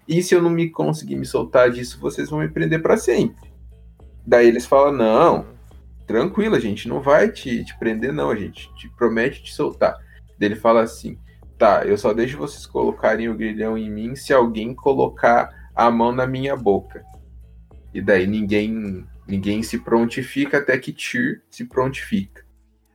[0.08, 3.52] E se eu não me conseguir me soltar disso, vocês vão me prender para sempre.
[4.26, 5.46] Daí eles falam, não,
[6.06, 9.96] tranquilo, a gente não vai te, te prender, não, a gente te promete te soltar.
[10.40, 11.18] Daí ele fala assim,
[11.58, 16.12] tá, eu só deixo vocês colocarem o grilhão em mim se alguém colocar a mão
[16.12, 17.04] na minha boca.
[17.94, 22.44] E daí ninguém ninguém se prontifica até que Tyr se prontifica.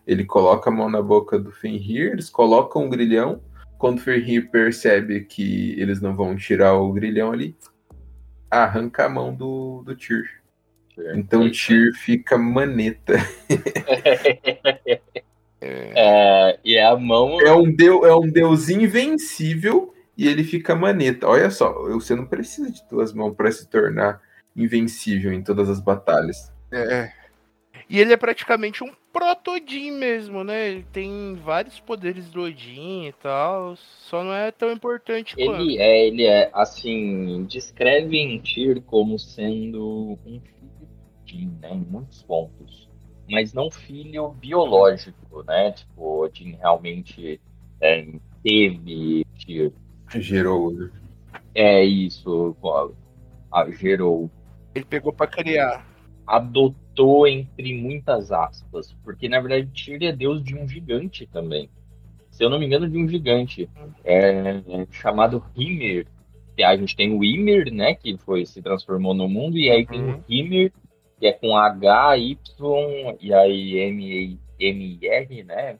[0.06, 3.42] Ele coloca a mão na boca do Fenrir, eles colocam o grilhão.
[3.78, 7.56] Quando o Fenrir percebe que eles não vão tirar o grilhão ali,
[8.50, 10.24] arranca a mão do, do Tyr.
[11.14, 13.14] Então Tyr fica maneta.
[15.60, 17.40] É, e a mão.
[17.40, 21.26] É um, deu, é um deus invencível e ele fica maneta.
[21.26, 24.20] Olha só, você não precisa de duas mãos para se tornar
[24.54, 26.52] invencível em todas as batalhas.
[26.70, 27.10] É.
[27.88, 30.68] E ele é praticamente um proto-Odin mesmo, né?
[30.68, 35.62] Ele tem vários poderes do Odin e tal, só não é tão importante quanto.
[35.62, 40.70] Ele é, ele é, assim, descreve em Tyr como sendo um filho
[41.24, 42.88] de Odin, né, em muitos pontos.
[43.30, 45.72] Mas não filho biológico, né?
[45.72, 47.40] Tipo, Odin realmente
[47.80, 48.06] é,
[48.42, 49.72] teve Tyr.
[50.16, 50.72] Gerou.
[50.72, 50.90] né?
[51.54, 52.56] É isso,
[53.52, 54.30] a- gerou.
[54.74, 55.86] Ele pegou pra criar.
[56.26, 56.74] adotou
[57.26, 61.68] entre muitas aspas, porque na verdade Tyr é deus de um gigante também.
[62.30, 63.68] Se eu não me engano, de um gigante
[64.04, 66.06] é, chamado Hymir.
[66.56, 69.86] E A gente tem o Ymir, né, que foi se transformou no mundo, e aí
[69.86, 70.72] tem o Hymir,
[71.18, 75.78] que é com H, Y e aí M, M, R, né?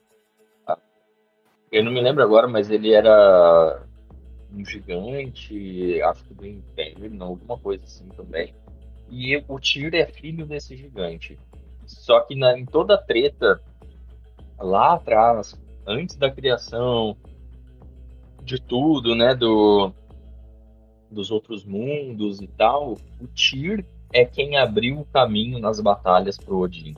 [1.71, 3.83] Eu não me lembro agora, mas ele era
[4.53, 8.55] um gigante, acho que do inverno, alguma coisa assim também.
[9.11, 11.39] E o Tyr é filho desse gigante.
[11.87, 13.61] Só que na, em toda a treta,
[14.59, 17.17] lá atrás, antes da criação
[18.43, 19.93] de tudo, né, do,
[21.11, 26.59] dos outros mundos e tal, o Tyr é quem abriu o caminho nas batalhas pro
[26.59, 26.95] Odin.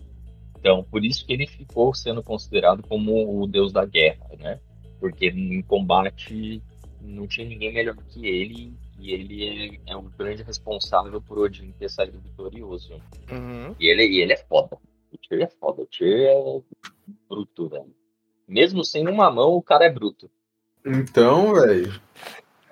[0.59, 4.61] Então, por isso que ele ficou sendo considerado como o deus da guerra, né?
[4.99, 6.63] Porque em combate
[7.01, 11.73] não tinha ninguém melhor que ele e ele é, é um grande responsável por Odin
[11.73, 13.01] ter saído vitorioso.
[13.31, 13.75] Uhum.
[13.81, 14.77] E ele, e ele é foda.
[15.11, 15.83] O Tyr é foda.
[15.83, 16.61] O Tyr é
[17.29, 17.95] bruto, velho.
[18.47, 20.31] Mesmo sem uma mão, o cara é bruto.
[20.85, 22.01] Então, velho.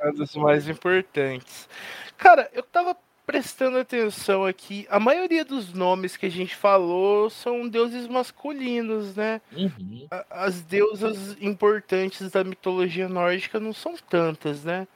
[0.01, 1.68] É um dos mais importantes.
[2.16, 4.87] Cara, eu tava prestando atenção aqui.
[4.89, 9.41] A maioria dos nomes que a gente falou são deuses masculinos, né?
[9.53, 10.07] Uhum.
[10.31, 14.89] As deusas importantes da mitologia nórdica não são tantas, né?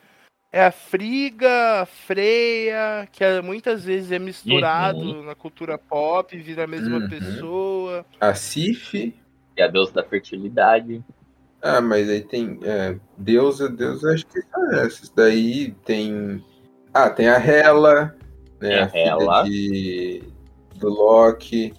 [0.54, 5.22] É a Friga, a Freya, que é- muitas vezes é misturado Uhum.
[5.24, 7.08] na cultura pop, vira a mesma Uhum.
[7.08, 8.04] pessoa.
[8.20, 9.14] A Sif.
[9.56, 11.02] É a deusa da fertilidade.
[11.62, 12.58] Ah, mas aí tem.
[12.64, 15.08] É, deusa, deusa, acho que são essas.
[15.10, 16.42] Daí tem.
[16.92, 18.14] Ah, tem a Hela,
[18.60, 18.86] né?
[18.86, 19.44] Tem a Hela.
[19.44, 20.22] de,
[20.76, 21.72] do Loki.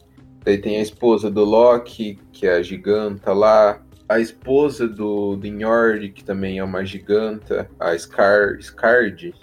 [0.44, 3.82] Daí tem a esposa do Loki, que é a giganta lá.
[4.14, 7.68] A esposa do, Njord, que também é uma giganta.
[7.80, 9.34] A Scar, Skard.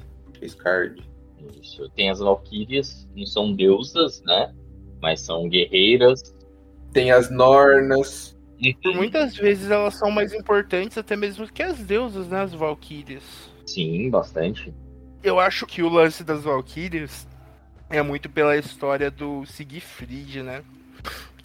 [0.40, 1.02] Skard.
[1.60, 1.90] Isso.
[1.96, 4.54] Tem as valquírias, não são deusas, né?
[5.02, 6.22] Mas são guerreiras.
[6.92, 8.38] Tem as Nornas.
[8.80, 12.40] Por muitas vezes elas são mais importantes até mesmo que as deusas, né?
[12.40, 13.24] As valquírias.
[13.66, 14.72] Sim, bastante.
[15.20, 17.26] Eu acho que o lance das Valkyrias
[17.88, 20.62] é muito pela história do Siegfried, né?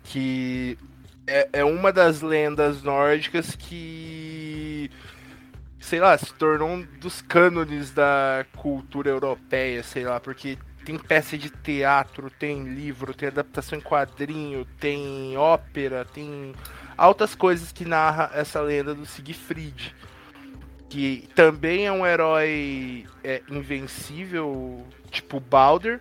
[0.03, 0.78] Que
[1.28, 4.89] é, é uma das lendas nórdicas que,
[5.80, 11.38] sei lá, se tornou um dos cânones da cultura europeia, sei lá, porque tem peça
[11.38, 16.53] de teatro, tem livro, tem adaptação em quadrinho, tem ópera, tem
[16.97, 19.93] altas coisas que narra essa lenda do Siegfried
[20.95, 25.99] que também é um herói é, invencível, tipo Balder,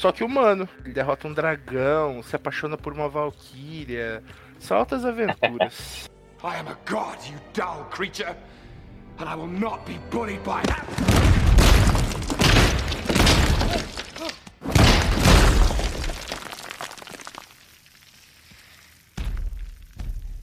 [0.00, 0.66] só que humano.
[0.82, 4.22] Ele derrota um dragão, se apaixona por uma valquíria.
[4.58, 6.08] São altas aventuras.
[6.42, 8.34] I am a god, you dull creature,
[9.18, 10.62] and I will not be bullied by.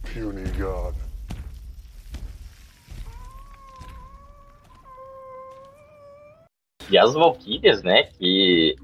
[0.04, 0.94] Puny god.
[6.92, 8.04] E as valquírias, né?
[8.04, 8.76] Que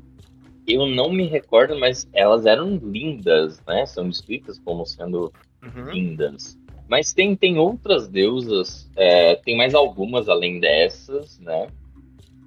[0.68, 3.86] eu não me recordo, mas elas eram lindas, né?
[3.86, 5.34] São descritas como sendo
[5.64, 5.92] Uhum.
[5.92, 6.58] lindas.
[6.88, 11.70] Mas tem, tem outras deusas, é, tem mais algumas além dessas, né?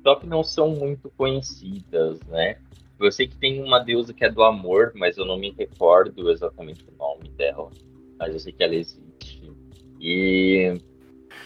[0.07, 2.57] Só que não são muito conhecidas, né?
[2.99, 6.31] Eu sei que tem uma deusa que é do amor, mas eu não me recordo
[6.31, 7.71] exatamente o nome dela.
[8.19, 9.53] Mas eu sei que ela existe.
[10.01, 10.81] E,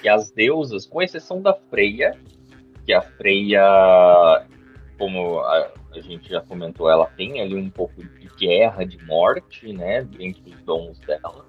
[0.03, 2.16] e as deusas, com exceção da Freya,
[2.87, 3.62] que a Freya,
[4.99, 9.72] como a- a gente já comentou, ela tem ali um pouco de guerra, de morte,
[9.72, 11.47] né, entre os dons dela.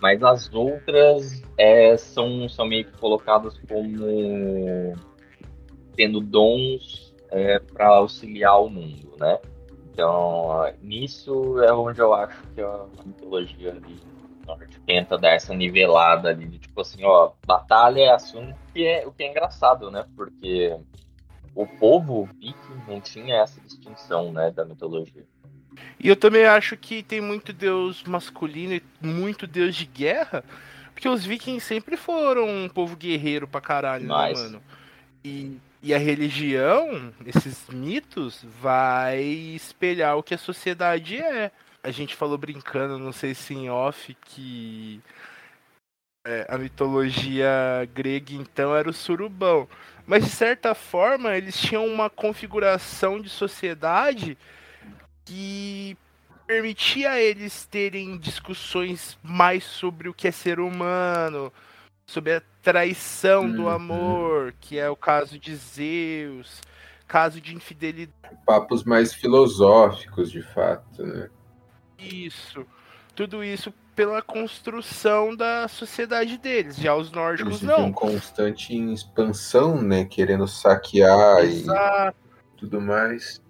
[0.00, 4.96] Mas as outras é, são, são meio que colocadas como
[5.96, 9.38] tendo dons é, para auxiliar o mundo, né?
[9.90, 13.98] Então, nisso é onde eu acho que a mitologia ali
[14.86, 19.12] tenta dar essa nivelada ali, de tipo assim, ó, batalha é assunto que é o
[19.12, 20.06] que é engraçado, né?
[20.16, 20.74] Porque
[21.58, 25.24] o povo viking não tinha essa distinção, né, da mitologia.
[25.98, 30.44] E eu também acho que tem muito deus masculino e muito deus de guerra,
[30.92, 34.62] porque os vikings sempre foram um povo guerreiro pra caralho, né, mano?
[35.24, 41.50] E, e a religião, esses mitos, vai espelhar o que a sociedade é.
[41.82, 45.00] A gente falou brincando, não sei se em off, que
[46.28, 47.48] é, a mitologia
[47.94, 49.66] grega então era o surubão.
[50.06, 54.36] Mas de certa forma, eles tinham uma configuração de sociedade
[55.24, 55.96] que
[56.46, 61.50] permitia a eles terem discussões mais sobre o que é ser humano,
[62.06, 63.52] sobre a traição uhum.
[63.52, 66.60] do amor, que é o caso de Zeus,
[67.06, 68.36] caso de infidelidade.
[68.46, 71.30] Papos mais filosóficos, de fato, né?
[71.98, 72.66] Isso.
[73.14, 76.76] Tudo isso pela construção da sociedade deles.
[76.76, 77.90] Já os nórdicos Eles não.
[77.90, 80.04] constante em expansão, né?
[80.04, 82.16] Querendo saquear Exato.
[82.54, 83.42] e tudo mais.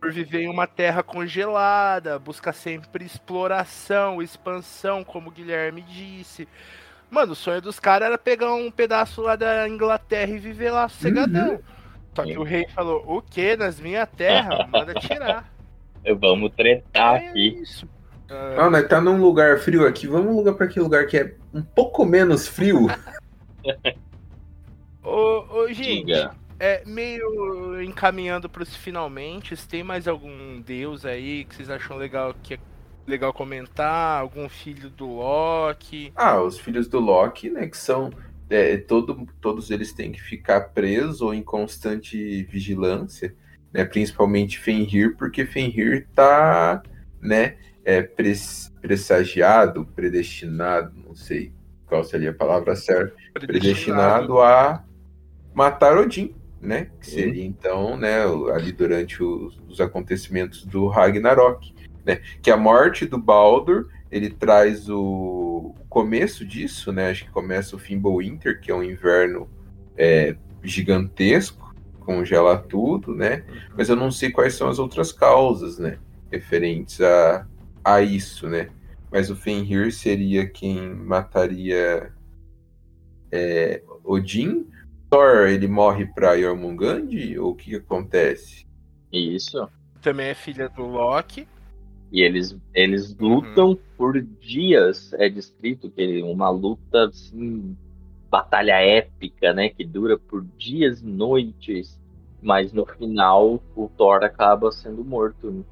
[0.00, 6.46] Por viver em uma terra congelada, busca sempre exploração, expansão, como o Guilherme disse.
[7.10, 10.88] Mano, o sonho dos caras era pegar um pedaço lá da Inglaterra e viver lá
[10.88, 11.54] sossegadão.
[11.54, 11.60] Uhum.
[12.14, 13.56] Só que o rei falou: o quê?
[13.56, 14.64] Nas minha terra?
[14.70, 15.52] Manda tirar.
[16.20, 17.48] Vamos tretar é aqui.
[17.60, 17.97] Isso.
[18.30, 20.06] Ah, nós tá num lugar frio aqui.
[20.06, 22.86] Vamos lugar para aquele lugar que é um pouco menos frio.
[25.02, 26.34] ô, ô, gente, Diga.
[26.60, 29.56] é meio encaminhando para os finalmente.
[29.66, 32.58] Tem mais algum deus aí que vocês acham legal que é
[33.06, 34.20] legal comentar?
[34.20, 36.12] Algum filho do Loki?
[36.14, 37.66] Ah, os filhos do Loki, né?
[37.66, 38.10] Que são
[38.50, 43.34] é, todo, todos eles têm que ficar presos ou em constante vigilância,
[43.72, 43.86] né?
[43.86, 46.82] Principalmente Fenrir, porque Fenrir tá,
[47.20, 47.56] né?
[47.88, 48.02] É,
[48.82, 51.54] pressagiado, predestinado, não sei
[51.86, 54.84] qual seria a palavra certa, predestinado, predestinado a
[55.54, 56.90] matar Odin, né?
[57.00, 61.74] Que seria então, né, ali durante os, os, acontecimentos do Ragnarok,
[62.04, 62.20] né?
[62.42, 67.08] Que a morte do Baldur, ele traz o começo disso, né?
[67.08, 69.48] Acho que começa o Fimbulwinter, que é um inverno
[69.96, 73.44] é, gigantesco, congela tudo, né?
[73.74, 75.96] Mas eu não sei quais são as outras causas, né?
[76.30, 77.46] Referentes a,
[77.84, 78.70] a isso, né?
[79.10, 82.12] Mas o Fenrir seria quem mataria
[83.32, 84.66] é, Odin.
[85.10, 87.08] Thor, ele morre pra Jormungand?
[87.38, 88.66] Ou o que, que acontece?
[89.10, 89.68] Isso.
[90.02, 91.48] Também é filha do Loki.
[92.12, 93.78] E eles, eles lutam uhum.
[93.96, 95.12] por dias.
[95.14, 97.76] É descrito que uma luta assim,
[98.30, 99.70] batalha épica, né?
[99.70, 101.98] Que dura por dias e noites.
[102.42, 105.50] Mas no final o Thor acaba sendo morto.
[105.50, 105.64] Né?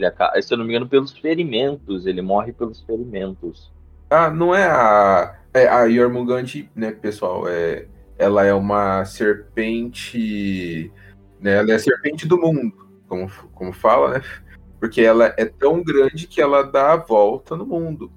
[0.00, 2.06] Ele acaba, se eu não me engano, pelos ferimentos.
[2.06, 3.70] Ele morre pelos ferimentos.
[4.08, 5.36] Ah, não é a.
[5.52, 7.46] É a Jormungand, né, pessoal?
[7.46, 7.86] É,
[8.16, 10.90] ela é uma serpente.
[11.38, 12.72] Né, ela é a serpente do mundo,
[13.06, 14.22] como, como fala, né?
[14.78, 18.10] Porque ela é tão grande que ela dá a volta no mundo.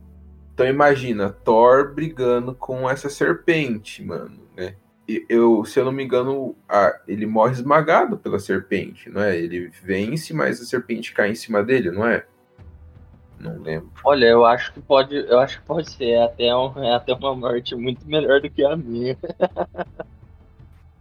[0.54, 4.76] Então imagina, Thor brigando com essa serpente, mano, né?
[5.08, 9.38] Eu, se eu não me engano, a, ele morre esmagado pela serpente, não é?
[9.38, 12.26] Ele vence, mas a serpente cai em cima dele, não é?
[13.40, 13.92] Não lembro.
[14.06, 17.14] Olha, eu acho que pode, eu acho que pode ser é até, um, é até
[17.14, 19.18] uma morte muito melhor do que a minha.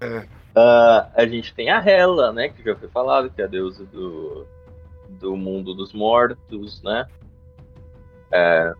[0.01, 0.19] é.
[0.19, 3.85] uh, a gente tem a Hela, né, que já foi falado, que é a deusa
[3.85, 4.45] do,
[5.09, 7.07] do mundo dos mortos, né?
[8.33, 8.75] É,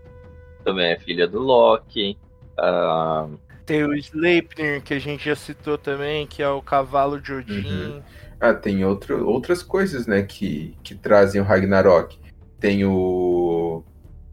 [0.65, 2.19] também é filha do Loki.
[2.59, 7.33] Uh, tem o Sleipnir, que a gente já citou também, que é o cavalo de
[7.33, 7.67] Odin.
[7.67, 8.03] Uhum.
[8.41, 12.19] Ah, tem outro, outras coisas, né, que, que trazem o Ragnarok.
[12.59, 13.85] Tem o,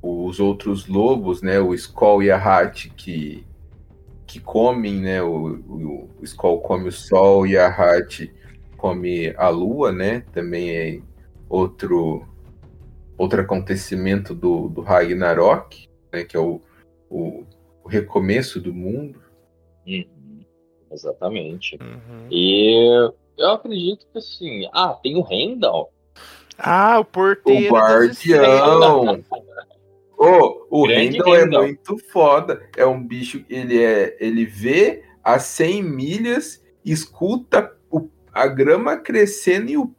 [0.02, 3.46] os outros lobos, né, o Skoll e a Hat, que,
[4.26, 8.32] que comem, né, o, o, o Skoll come o sol e a Hat
[8.78, 11.00] come a lua, né, também é
[11.48, 12.26] outro,
[13.18, 16.62] outro acontecimento do, do Ragnarok, né, que é o,
[17.10, 17.44] o
[17.90, 19.22] recomeço do mundo.
[19.86, 20.46] Uhum,
[20.92, 21.78] exatamente.
[21.82, 22.28] Uhum.
[22.30, 25.92] E eu acredito que assim, ah, tem o Rendal.
[26.58, 27.74] Ah, o porteiro.
[27.74, 29.24] O guardião.
[30.18, 32.62] oh, o Rendal é muito foda.
[32.78, 39.72] É um bicho, ele é, ele vê a 100 milhas, escuta o, a grama crescendo
[39.72, 39.94] e o,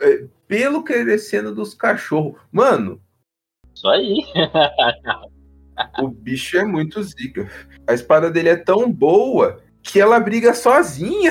[0.00, 2.40] é, pelo crescendo dos cachorros.
[2.50, 3.00] Mano,
[3.74, 4.24] Isso aí.
[5.98, 7.50] o bicho é muito zica.
[7.86, 11.30] A espada dele é tão boa que ela briga sozinha.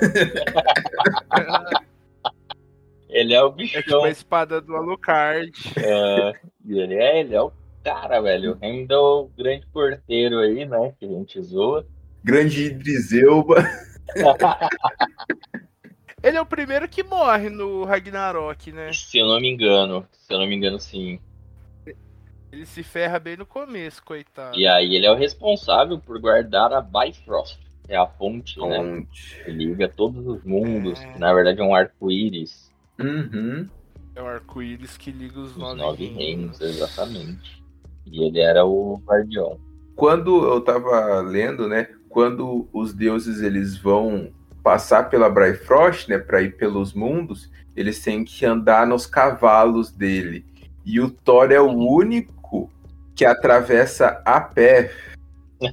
[3.08, 4.04] Ele é o É tipo bichão.
[4.04, 5.50] a espada do Alucard.
[5.78, 6.32] É,
[6.66, 7.50] e ele é, ele é o
[7.82, 8.52] cara, velho.
[8.52, 10.92] O Handel, o grande porteiro aí, né?
[11.00, 11.86] Que a gente zoa.
[12.22, 13.64] Grande Idriselba.
[16.22, 18.92] Ele é o primeiro que morre no Ragnarok, né?
[18.92, 21.18] Se eu não me engano, se eu não me engano, sim.
[22.50, 24.58] Ele se ferra bem no começo, coitado.
[24.58, 27.58] E aí ele é o responsável por guardar a Bifrost.
[27.88, 28.78] É a ponte, né?
[28.78, 29.42] Ponte.
[29.44, 31.00] Que liga todos os mundos.
[31.00, 31.12] É.
[31.12, 32.70] Que na verdade é um arco-íris.
[32.98, 33.68] Uhum.
[34.14, 37.62] É o arco-íris que liga os Os nove, nove reinos, exatamente.
[38.06, 39.58] E ele era o guardião.
[39.94, 41.88] Quando eu tava lendo, né?
[42.08, 46.18] Quando os deuses eles vão passar pela Bifrost, né?
[46.18, 50.44] Pra ir pelos mundos, eles têm que andar nos cavalos dele.
[50.84, 52.37] E o Thor é o único
[53.18, 54.92] que atravessa a pé.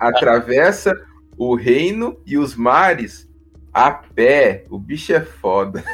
[0.00, 0.92] atravessa
[1.38, 3.30] o reino e os mares
[3.72, 4.64] a pé.
[4.68, 5.84] O bicho é foda.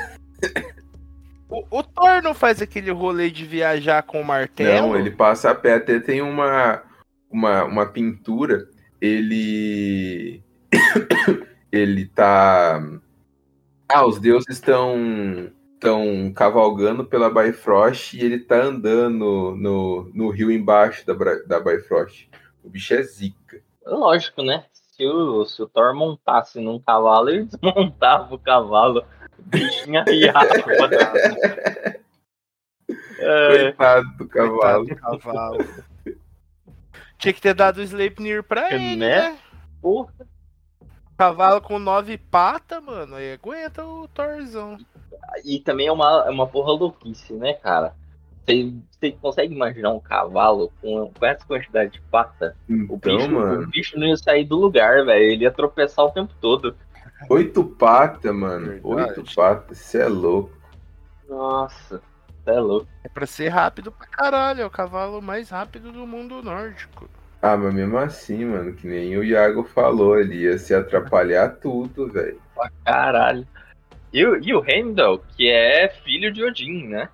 [1.47, 4.89] O, o Thor não faz aquele rolê de viajar com o martelo?
[4.89, 5.75] Não, ele passa a pé.
[5.75, 6.83] Até tem uma,
[7.31, 8.67] uma, uma pintura.
[8.99, 10.43] Ele.
[11.71, 12.83] ele tá.
[13.91, 20.51] Ah, os deuses estão estão cavalgando pela Bifrost e ele tá andando no, no rio
[20.53, 21.13] embaixo da,
[21.47, 22.29] da Bifrost.
[22.63, 23.61] O bicho é zica.
[23.85, 24.65] Lógico, né?
[24.73, 29.05] Se o, se o Thor montasse num cavalo, ele desmontava o cavalo.
[29.37, 30.47] O bichinho arriava.
[33.19, 34.87] é, Coitado do cavalo.
[34.87, 35.59] Coitado do cavalo.
[37.19, 39.31] Tinha que ter dado o Sleipnir pra ele, Né?
[39.31, 39.39] né?
[39.81, 40.13] porra.
[41.19, 43.17] Cavalo com nove patas, mano.
[43.17, 44.77] Aí aguenta o Thorzão.
[45.45, 47.95] E também é uma, é uma porra louquice, né, cara?
[48.47, 52.57] Você, consegue imaginar um cavalo com, com essa quantidade de pata?
[52.89, 55.23] O Então, bicho, o mano, bicho não ia sair do lugar, velho.
[55.25, 56.77] Ele ia tropeçar o tempo todo.
[57.29, 58.67] oito patas, mano.
[58.67, 58.83] Verdade.
[58.83, 59.79] Oito patas.
[59.79, 60.53] Você é louco.
[61.29, 62.03] Nossa,
[62.45, 62.89] você é louco.
[63.05, 64.63] É pra ser rápido pra caralho.
[64.63, 67.11] É o cavalo mais rápido do mundo nórdico.
[67.41, 72.09] Ah, mas mesmo assim, mano, que nem o Iago falou, ele ia se atrapalhar tudo,
[72.11, 72.41] velho.
[72.55, 73.47] Pra caralho.
[74.13, 77.09] E, o- e o Heimdall, que é filho de Odin, né?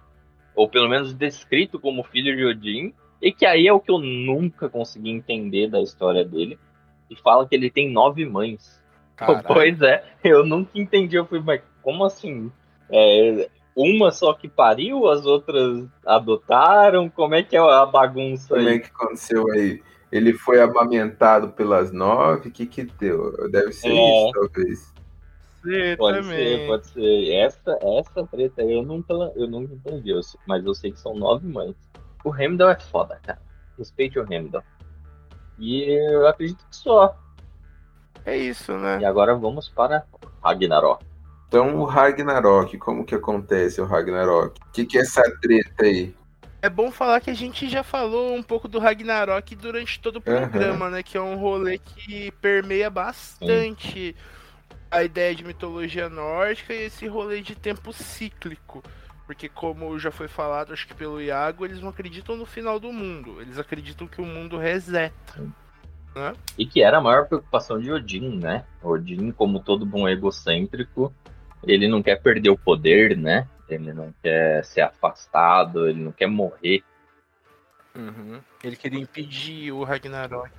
[0.54, 2.92] Ou pelo menos descrito como filho de Odin.
[3.22, 6.58] E que aí é o que eu nunca consegui entender da história dele.
[7.10, 8.82] E fala que ele tem nove mães.
[9.16, 9.44] Caralho.
[9.46, 11.16] Pois é, eu nunca entendi.
[11.16, 12.50] Eu fui, mas como assim?
[12.90, 17.08] É, uma só que pariu, as outras adotaram?
[17.08, 18.80] Como é que é a bagunça Como é aí?
[18.80, 19.80] que aconteceu aí?
[20.10, 22.48] Ele foi amamentado pelas nove?
[22.48, 23.32] O que que deu?
[23.50, 23.92] Deve ser É.
[24.24, 24.94] isso, talvez.
[25.62, 26.39] Você Pode também.
[26.39, 27.35] ser, pode ser.
[27.35, 30.12] Essa, essa treta aí eu nunca, eu nunca entendi,
[30.47, 31.74] mas eu sei que são nove mães.
[32.24, 33.40] O Heimdall é foda, cara.
[33.76, 34.62] Respeite o Heimdall.
[35.59, 37.16] E eu acredito que só.
[38.24, 39.01] É isso, né?
[39.01, 40.05] E agora vamos para
[40.43, 41.05] Ragnarok.
[41.48, 44.60] Então o Ragnarok, como que acontece o Ragnarok?
[44.60, 46.14] O que que é essa treta aí?
[46.60, 50.20] É bom falar que a gente já falou um pouco do Ragnarok durante todo o
[50.20, 51.02] programa, né?
[51.02, 54.14] Que é um rolê que permeia bastante
[54.90, 58.82] a ideia de mitologia nórdica e esse rolê de tempo cíclico.
[59.27, 62.90] Porque, como já foi falado, acho que pelo Iago, eles não acreditam no final do
[62.90, 63.43] mundo.
[63.43, 65.44] Eles acreditam que o mundo reseta.
[66.56, 68.65] E que era a maior preocupação de Odin, né?
[68.82, 71.12] Odin, como todo bom egocêntrico,
[71.62, 73.47] ele não quer perder o poder, né?
[73.69, 76.82] Ele não quer ser afastado, ele não quer morrer.
[78.65, 80.51] Ele queria impedir o Ragnarok.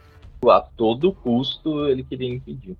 [0.47, 2.77] a todo custo ele queria impedir.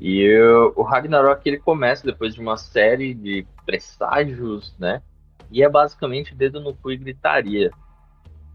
[0.00, 5.02] E uh, o Ragnarok ele começa depois de uma série de presságios, né?
[5.50, 7.70] E é basicamente dedo no cu e gritaria.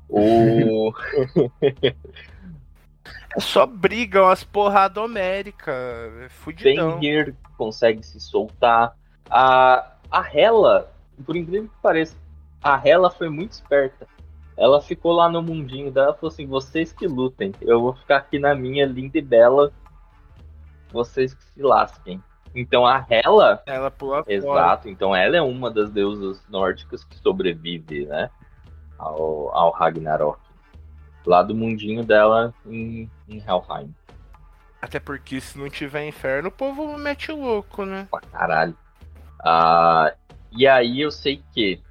[0.09, 0.91] O
[3.35, 5.71] É só briga, umas porrada homérica.
[6.23, 6.99] É fudidão.
[6.99, 8.95] Fenrir consegue se soltar.
[9.29, 10.91] A, a Hela,
[11.25, 12.15] por incrível que pareça,
[12.63, 14.07] a Hela foi muito esperta.
[14.57, 18.17] Ela ficou lá no mundinho dela e falou assim: vocês que lutem, eu vou ficar
[18.17, 19.73] aqui na minha linda e bela,
[20.91, 22.21] vocês que se lasquem.
[22.53, 24.33] Então a Hela Ela pula fora.
[24.33, 28.29] Exato, então ela é uma das deusas nórdicas que sobrevive, né?
[28.97, 30.39] Ao, ao Ragnarok.
[31.25, 33.93] Lá do mundinho dela em, em Helheim.
[34.81, 38.07] Até porque se não tiver inferno, o povo mete o louco, né?
[38.11, 38.77] Pra caralho.
[39.43, 40.13] Ah,
[40.51, 41.81] e aí eu sei que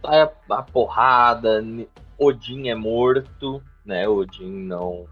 [0.00, 4.08] tá a porrada, N- Odin é morto, né?
[4.08, 5.06] Odin não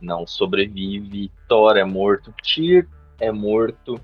[0.00, 2.88] não sobrevive, Thor é morto, Tyr
[3.20, 4.00] é morto.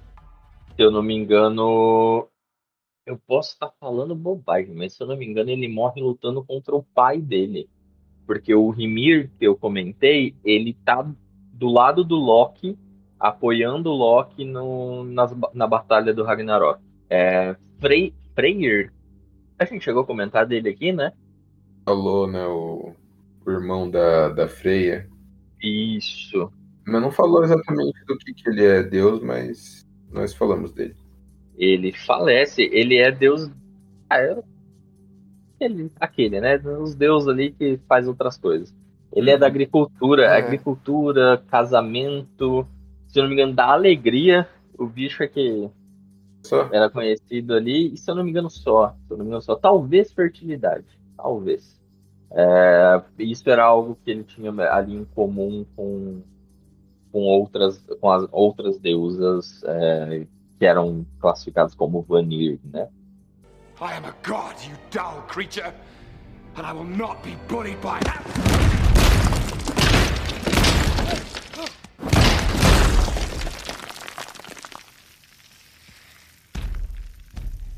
[0.77, 2.29] Se eu não me engano,
[3.07, 6.75] Eu posso estar falando bobagem, mas se eu não me engano, ele morre lutando contra
[6.75, 7.69] o pai dele.
[8.27, 11.09] Porque o Rimir, que eu comentei, ele tá
[11.53, 12.77] do lado do Loki,
[13.19, 16.81] apoiando o Loki no, nas, na batalha do Ragnarok.
[17.09, 18.93] É, Frey, Freyr,
[19.57, 21.13] a gente chegou a comentar dele aqui, né?
[21.85, 22.93] Falou, né, o,
[23.47, 25.09] o irmão da, da Freya.
[25.67, 26.51] Isso.
[26.87, 30.95] Mas não falou exatamente do que, que ele é Deus, mas nós falamos dele.
[31.57, 33.51] Ele falece, ele é Deus.
[34.09, 34.37] Ah, é
[35.59, 36.57] ele, aquele, né?
[36.81, 38.75] Os deuses ali que faz outras coisas.
[39.13, 40.37] Ele é da agricultura, É.
[40.37, 42.67] agricultura, casamento,
[43.09, 44.47] se eu não me engano, da alegria.
[44.79, 45.71] O bicho é que
[46.43, 46.69] Só?
[46.71, 49.43] era conhecido ali, e se eu não me engano só, se eu não me engano
[49.43, 50.85] só, talvez fertilidade,
[51.17, 51.81] talvez.
[52.33, 56.21] É, isso era algo que ele tinha ali em comum com,
[57.13, 60.27] com outras com as outras deusas é,
[60.59, 62.89] que eram classificadas como Vanir, né?
[63.79, 65.73] I am a god, you dull creature,
[66.57, 68.01] and I will not be bullied by.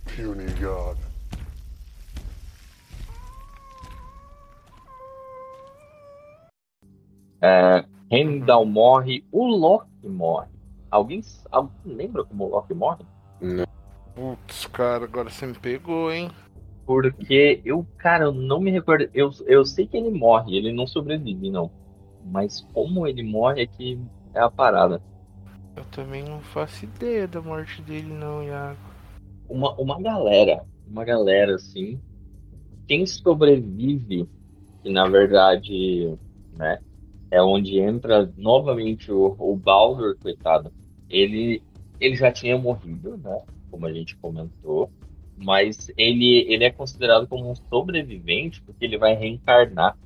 [0.06, 1.07] Puny god.
[7.40, 10.48] É, Heimdall morre, o Loki morre.
[10.90, 11.20] Alguém,
[11.50, 13.04] alguém lembra como o Loki morre?
[14.14, 16.30] Putz, cara, agora você me pegou, hein?
[16.84, 19.08] Porque eu, cara, eu não me recordo.
[19.12, 21.70] Eu, eu sei que ele morre, ele não sobrevive, não.
[22.24, 24.00] Mas como ele morre é que
[24.34, 25.00] é a parada.
[25.76, 28.78] Eu também não faço ideia da morte dele, não, Iago.
[29.48, 32.00] Uma, uma galera, uma galera assim.
[32.88, 34.28] Quem sobrevive,
[34.82, 36.18] que na verdade,
[36.56, 36.78] né,
[37.30, 40.72] é onde entra novamente o, o Baldur, coitado.
[41.08, 41.62] Ele,
[42.00, 43.40] ele já tinha morrido, né?
[43.70, 44.90] Como a gente comentou.
[45.36, 49.96] Mas ele, ele é considerado como um sobrevivente porque ele vai reencarnar.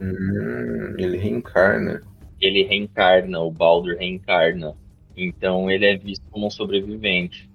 [0.00, 2.02] Hum, ele reencarna.
[2.40, 4.74] Ele reencarna, o Baldur reencarna.
[5.16, 7.50] Então ele é visto como um sobrevivente.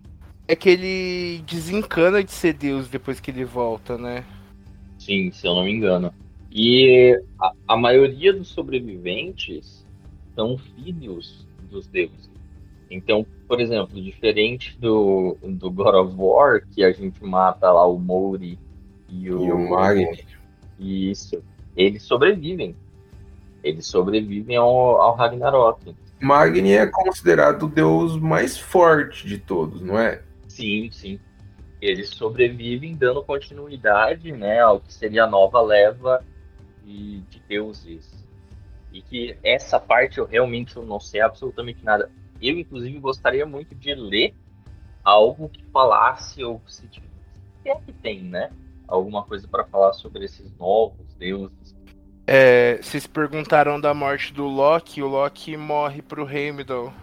[0.47, 4.25] É que ele desencana de ser Deus depois que ele volta, né?
[4.99, 6.13] Sim, se eu não me engano.
[6.55, 9.83] E a, a maioria dos sobreviventes
[10.35, 12.29] são filhos dos deuses.
[12.91, 17.97] Então, por exemplo, diferente do, do God of War, que a gente mata lá o
[17.97, 18.59] Mouri
[19.09, 20.23] e o, E o Magni.
[20.79, 21.41] Isso.
[21.75, 22.75] Eles sobrevivem.
[23.63, 25.95] Eles sobrevivem ao, ao Ragnarok.
[26.21, 30.21] Magni é considerado o deus mais forte de todos, não é?
[30.47, 31.19] Sim, sim.
[31.81, 36.23] Eles sobrevivem dando continuidade né, ao que seria a nova leva
[36.83, 38.23] de, de deuses.
[38.91, 42.11] E que essa parte eu realmente eu não sei absolutamente nada.
[42.41, 44.35] Eu, inclusive, gostaria muito de ler
[45.03, 47.07] algo que falasse, ou se tiver
[47.63, 48.51] se é que tem, né?
[48.87, 51.75] Alguma coisa para falar sobre esses novos deuses.
[52.27, 56.93] É, vocês perguntaram da morte do Loki, o Loki morre pro Heimdall.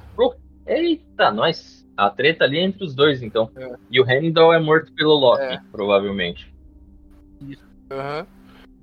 [0.66, 1.84] Eita, nós!
[1.96, 3.50] A treta ali é entre os dois, então.
[3.56, 3.74] É.
[3.90, 5.60] E o Heimdall é morto pelo Loki, É.
[5.72, 6.54] provavelmente.
[7.90, 8.26] Aham.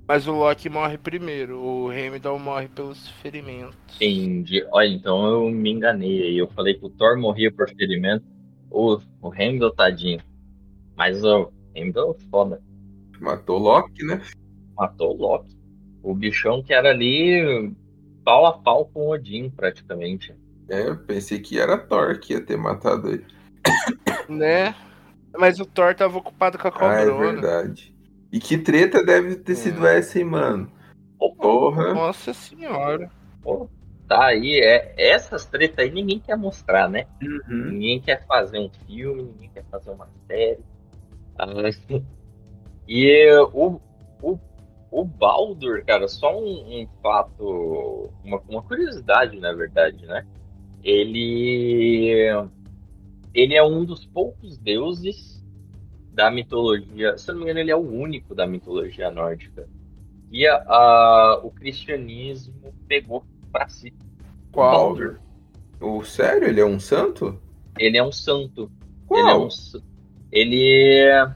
[0.08, 3.76] Mas o Loki morre primeiro, o Heimdall morre pelos ferimentos.
[3.96, 4.66] Entendi.
[4.72, 6.38] Olha, então eu me enganei aí.
[6.38, 8.24] Eu falei que o Thor morria por ferimento.
[8.70, 10.20] O, o Heimdall, tadinho.
[10.96, 12.62] Mas o Heimdall é foda.
[13.20, 14.22] Matou Loki, né?
[14.74, 15.54] Matou o Loki.
[16.02, 17.70] O bichão que era ali
[18.24, 20.34] pau a pau com o Odin, praticamente.
[20.70, 23.26] É, eu pensei que era Thor que ia ter matado ele.
[24.28, 24.74] Né?
[25.38, 27.32] Mas o Thor tava ocupado com a Ah, é cobrona.
[27.32, 27.94] verdade.
[28.32, 29.98] E que treta deve ter sido É.
[29.98, 30.70] essa, hein, mano?
[31.38, 31.94] Porra.
[31.94, 33.10] Nossa senhora.
[33.42, 33.68] pô,
[34.08, 34.60] tá aí.
[34.60, 37.06] É, essas tretas aí ninguém quer mostrar, né?
[37.22, 37.70] Uhum.
[37.72, 40.60] Ninguém quer fazer um filme, ninguém quer fazer uma série.
[41.38, 41.46] Ah,
[42.86, 43.80] e o,
[44.22, 44.38] o,
[44.90, 50.26] o Baldur, cara, só um, um fato, uma, uma curiosidade, na verdade, né?
[50.82, 52.10] Ele,
[53.34, 55.37] ele é um dos poucos deuses
[56.18, 59.68] da mitologia, se eu não me engano, ele é o único da mitologia nórdica.
[60.30, 63.94] E a, a- o cristianismo pegou pra si.
[64.52, 64.96] Qual?
[64.96, 65.20] Baldur.
[65.80, 66.48] O sério?
[66.48, 67.40] Ele é um santo?
[67.78, 68.70] Ele é um santo.
[69.06, 69.20] Qual?
[69.20, 69.48] Ele é um.
[70.32, 71.34] Ele é.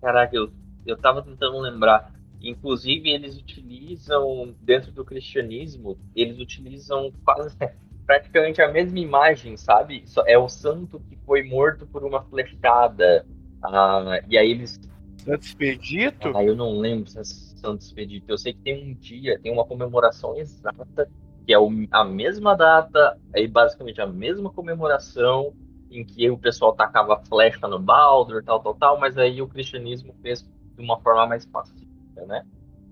[0.00, 0.50] Caraca, eu,
[0.86, 2.12] eu tava tentando lembrar.
[2.40, 7.56] Inclusive, eles utilizam, dentro do cristianismo, eles utilizam quase
[8.06, 10.04] praticamente a mesma imagem, sabe?
[10.26, 13.26] É o santo que foi morto por uma flechada.
[13.64, 14.78] Ah, e aí eles.
[15.18, 16.32] Santo Expedito?
[16.34, 18.26] Ah, eu não lembro se é Santo Expedito.
[18.28, 21.08] Eu sei que tem um dia, tem uma comemoração exata,
[21.46, 21.56] que é
[21.90, 25.54] a mesma data, aí basicamente a mesma comemoração
[25.90, 30.14] em que o pessoal tacava flecha no Baldur, tal, tal, tal, mas aí o cristianismo
[30.20, 32.44] fez de uma forma mais pacífica, né?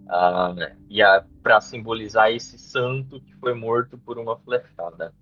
[0.09, 0.55] Ah,
[0.89, 1.01] e
[1.43, 5.13] para simbolizar esse santo que foi morto por uma flechada.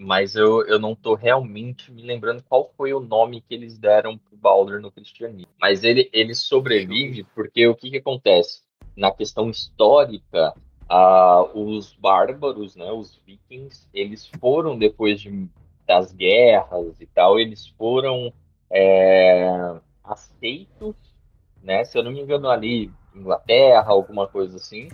[0.00, 4.16] Mas eu, eu não tô realmente me lembrando qual foi o nome que eles deram
[4.16, 5.50] pro Baldur no cristianismo.
[5.60, 8.62] Mas ele, ele sobrevive porque o que, que acontece?
[8.96, 10.54] Na questão histórica,
[10.88, 15.48] ah, os bárbaros, né, os vikings, eles foram depois de,
[15.84, 18.32] das guerras e tal, eles foram
[18.70, 20.94] é, aceitos,
[21.60, 24.88] né, se eu não me engano ali, Inglaterra, alguma coisa assim,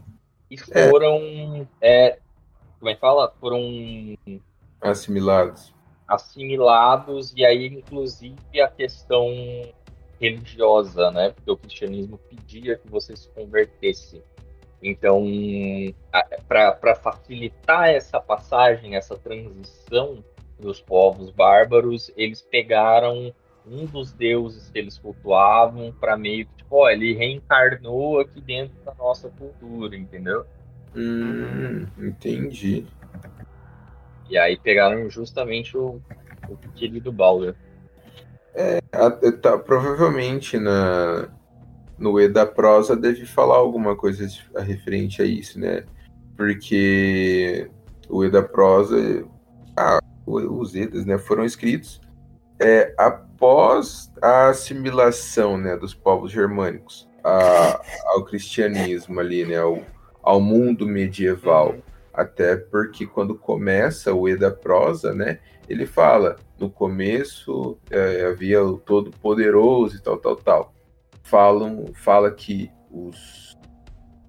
[0.51, 0.89] e É.
[0.89, 2.18] foram, é,
[2.78, 3.31] como é que fala?
[3.39, 3.60] Foram
[4.85, 5.74] Assimilados.
[6.06, 9.32] assimilados, e aí, inclusive, a questão
[10.20, 11.31] religiosa, né?
[11.31, 14.23] Porque o cristianismo pedia que você se convertesse.
[14.82, 15.24] Então,
[16.47, 20.23] para facilitar essa passagem, essa transição
[20.61, 23.35] dos povos bárbaros, eles pegaram
[23.66, 28.77] um dos deuses que eles cultuavam para meio que, tipo, ó, ele reencarnou aqui dentro
[28.85, 30.44] da nossa cultura, entendeu?
[30.94, 32.86] Hum, entendi.
[34.28, 36.01] E aí pegaram justamente o,
[36.48, 37.55] o querido Baldur.
[38.92, 41.28] A- tá, provavelmente na,
[41.98, 44.26] no E da prosa deve falar alguma coisa
[44.56, 45.84] a referente a isso, né?
[46.36, 47.68] Porque
[48.09, 49.24] o E da prosa,
[49.76, 52.01] ah, os Edas, né, foram escritos
[52.59, 59.82] é, após a assimilação, né, dos povos germânicos a- ao cristianismo ali, né, ao,
[60.22, 61.74] ao mundo medieval.
[62.14, 68.62] Até porque quando começa o E da prosa, né, ele fala, no começo é, havia
[68.62, 70.74] o Todo-Poderoso e tal, tal, tal.
[71.24, 73.56] Falam, fala que os,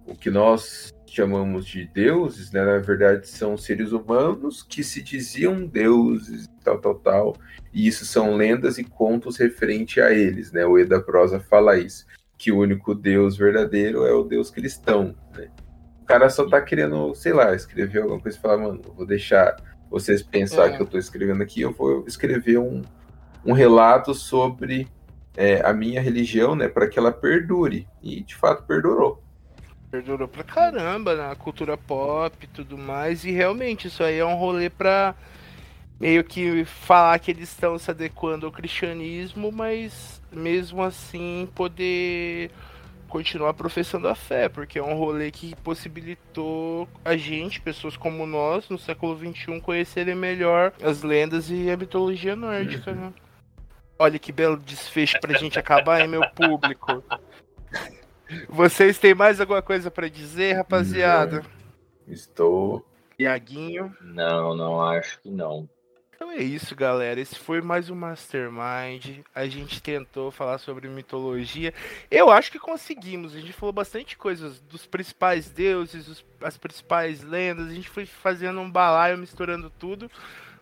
[0.08, 5.66] o que nós chamamos de deuses, né, na verdade são seres humanos que se diziam
[5.66, 7.36] deuses e tal, tal, tal.
[7.72, 10.66] E isso são lendas e contos referente a eles, né?
[10.66, 12.06] O E da prosa fala isso,
[12.38, 15.50] que o único Deus verdadeiro é o Deus cristão, né?
[16.06, 19.56] O cara só tá querendo, sei lá, escrever alguma coisa e falar, mano, vou deixar
[19.90, 20.78] vocês pensar É.
[20.78, 22.84] que eu tô escrevendo aqui, eu vou escrever um,
[23.44, 24.88] um relato sobre
[25.36, 27.88] é, a minha religião, né, para que ela perdure.
[28.04, 29.24] E de fato perdurou.
[29.90, 33.26] Perdurou pra caramba na cultura pop e tudo mais.
[33.26, 35.16] E realmente, isso aí é um rolê pra
[36.00, 42.52] meio que falar que eles estão se adequando ao cristianismo, mas mesmo assim poder
[43.16, 48.68] continuar professando a fé, porque é um rolê que possibilitou a gente, pessoas como nós,
[48.68, 53.14] no século XXI, conhecerem melhor as lendas e a mitologia nórdica, né?
[53.98, 57.02] Olha que belo desfecho pra gente acabar, hein, meu público?
[58.50, 61.42] Vocês têm mais alguma coisa pra dizer, rapaziada?
[62.06, 62.86] Estou.
[63.18, 63.96] Iaguinho.
[64.02, 65.70] Não, não acho que não.
[66.16, 67.20] Então é isso, galera.
[67.20, 69.20] Esse foi mais um Mastermind.
[69.34, 71.74] A gente tentou falar sobre mitologia.
[72.10, 73.36] Eu acho que conseguimos.
[73.36, 77.68] A gente falou bastante coisas dos principais deuses, os- as principais lendas.
[77.68, 80.10] A gente foi fazendo um balaio, misturando tudo.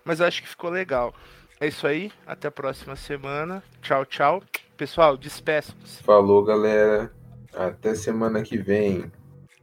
[0.04, 1.14] Mas eu acho que ficou legal.
[1.60, 2.12] É isso aí.
[2.26, 3.64] Até a próxima semana.
[3.82, 4.44] Tchau, tchau.
[4.76, 6.02] Pessoal, despeçam-se.
[6.02, 7.14] Falou, galera.
[7.54, 9.12] Até semana que vem.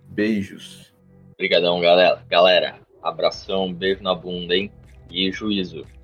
[0.04, 0.94] Beijos.
[1.34, 2.24] Obrigadão, galera.
[2.28, 4.72] Galera, abração, beijo na bunda, hein?
[5.10, 5.80] E juízo.
[5.80, 5.99] I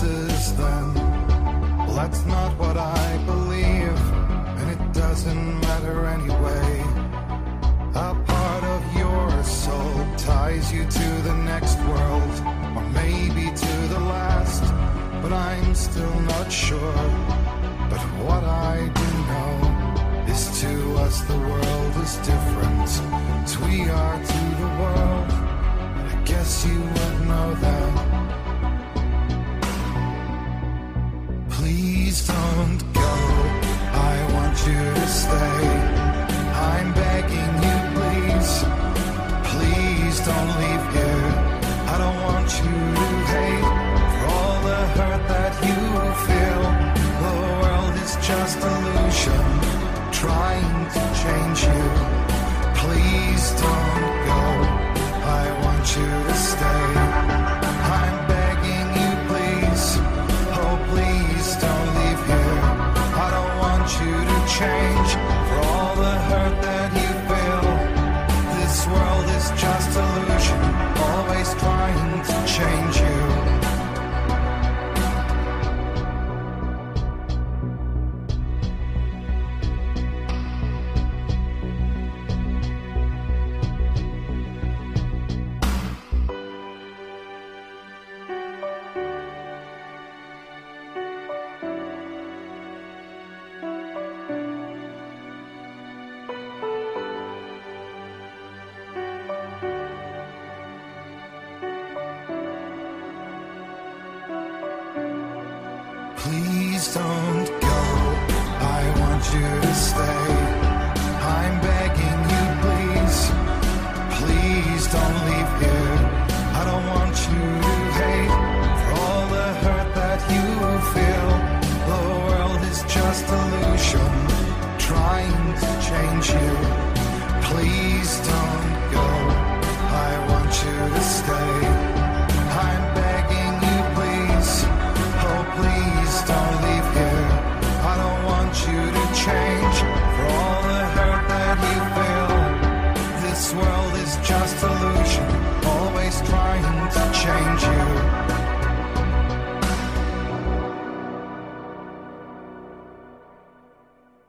[0.00, 0.94] promises then.
[1.78, 4.00] Well, that's not what I believe
[4.58, 6.80] and it doesn't matter anyway.
[7.94, 12.32] A part of your soul ties you to the next world
[12.76, 14.62] or maybe to the last
[15.22, 17.02] but I'm still not sure.
[17.90, 22.88] But what I do know is to us the world is different.
[23.44, 25.30] As we are to the world.
[26.12, 28.09] I guess you would know that.
[50.20, 51.82] trying to change you.
[52.82, 54.42] Please don't go.
[55.24, 56.29] I want you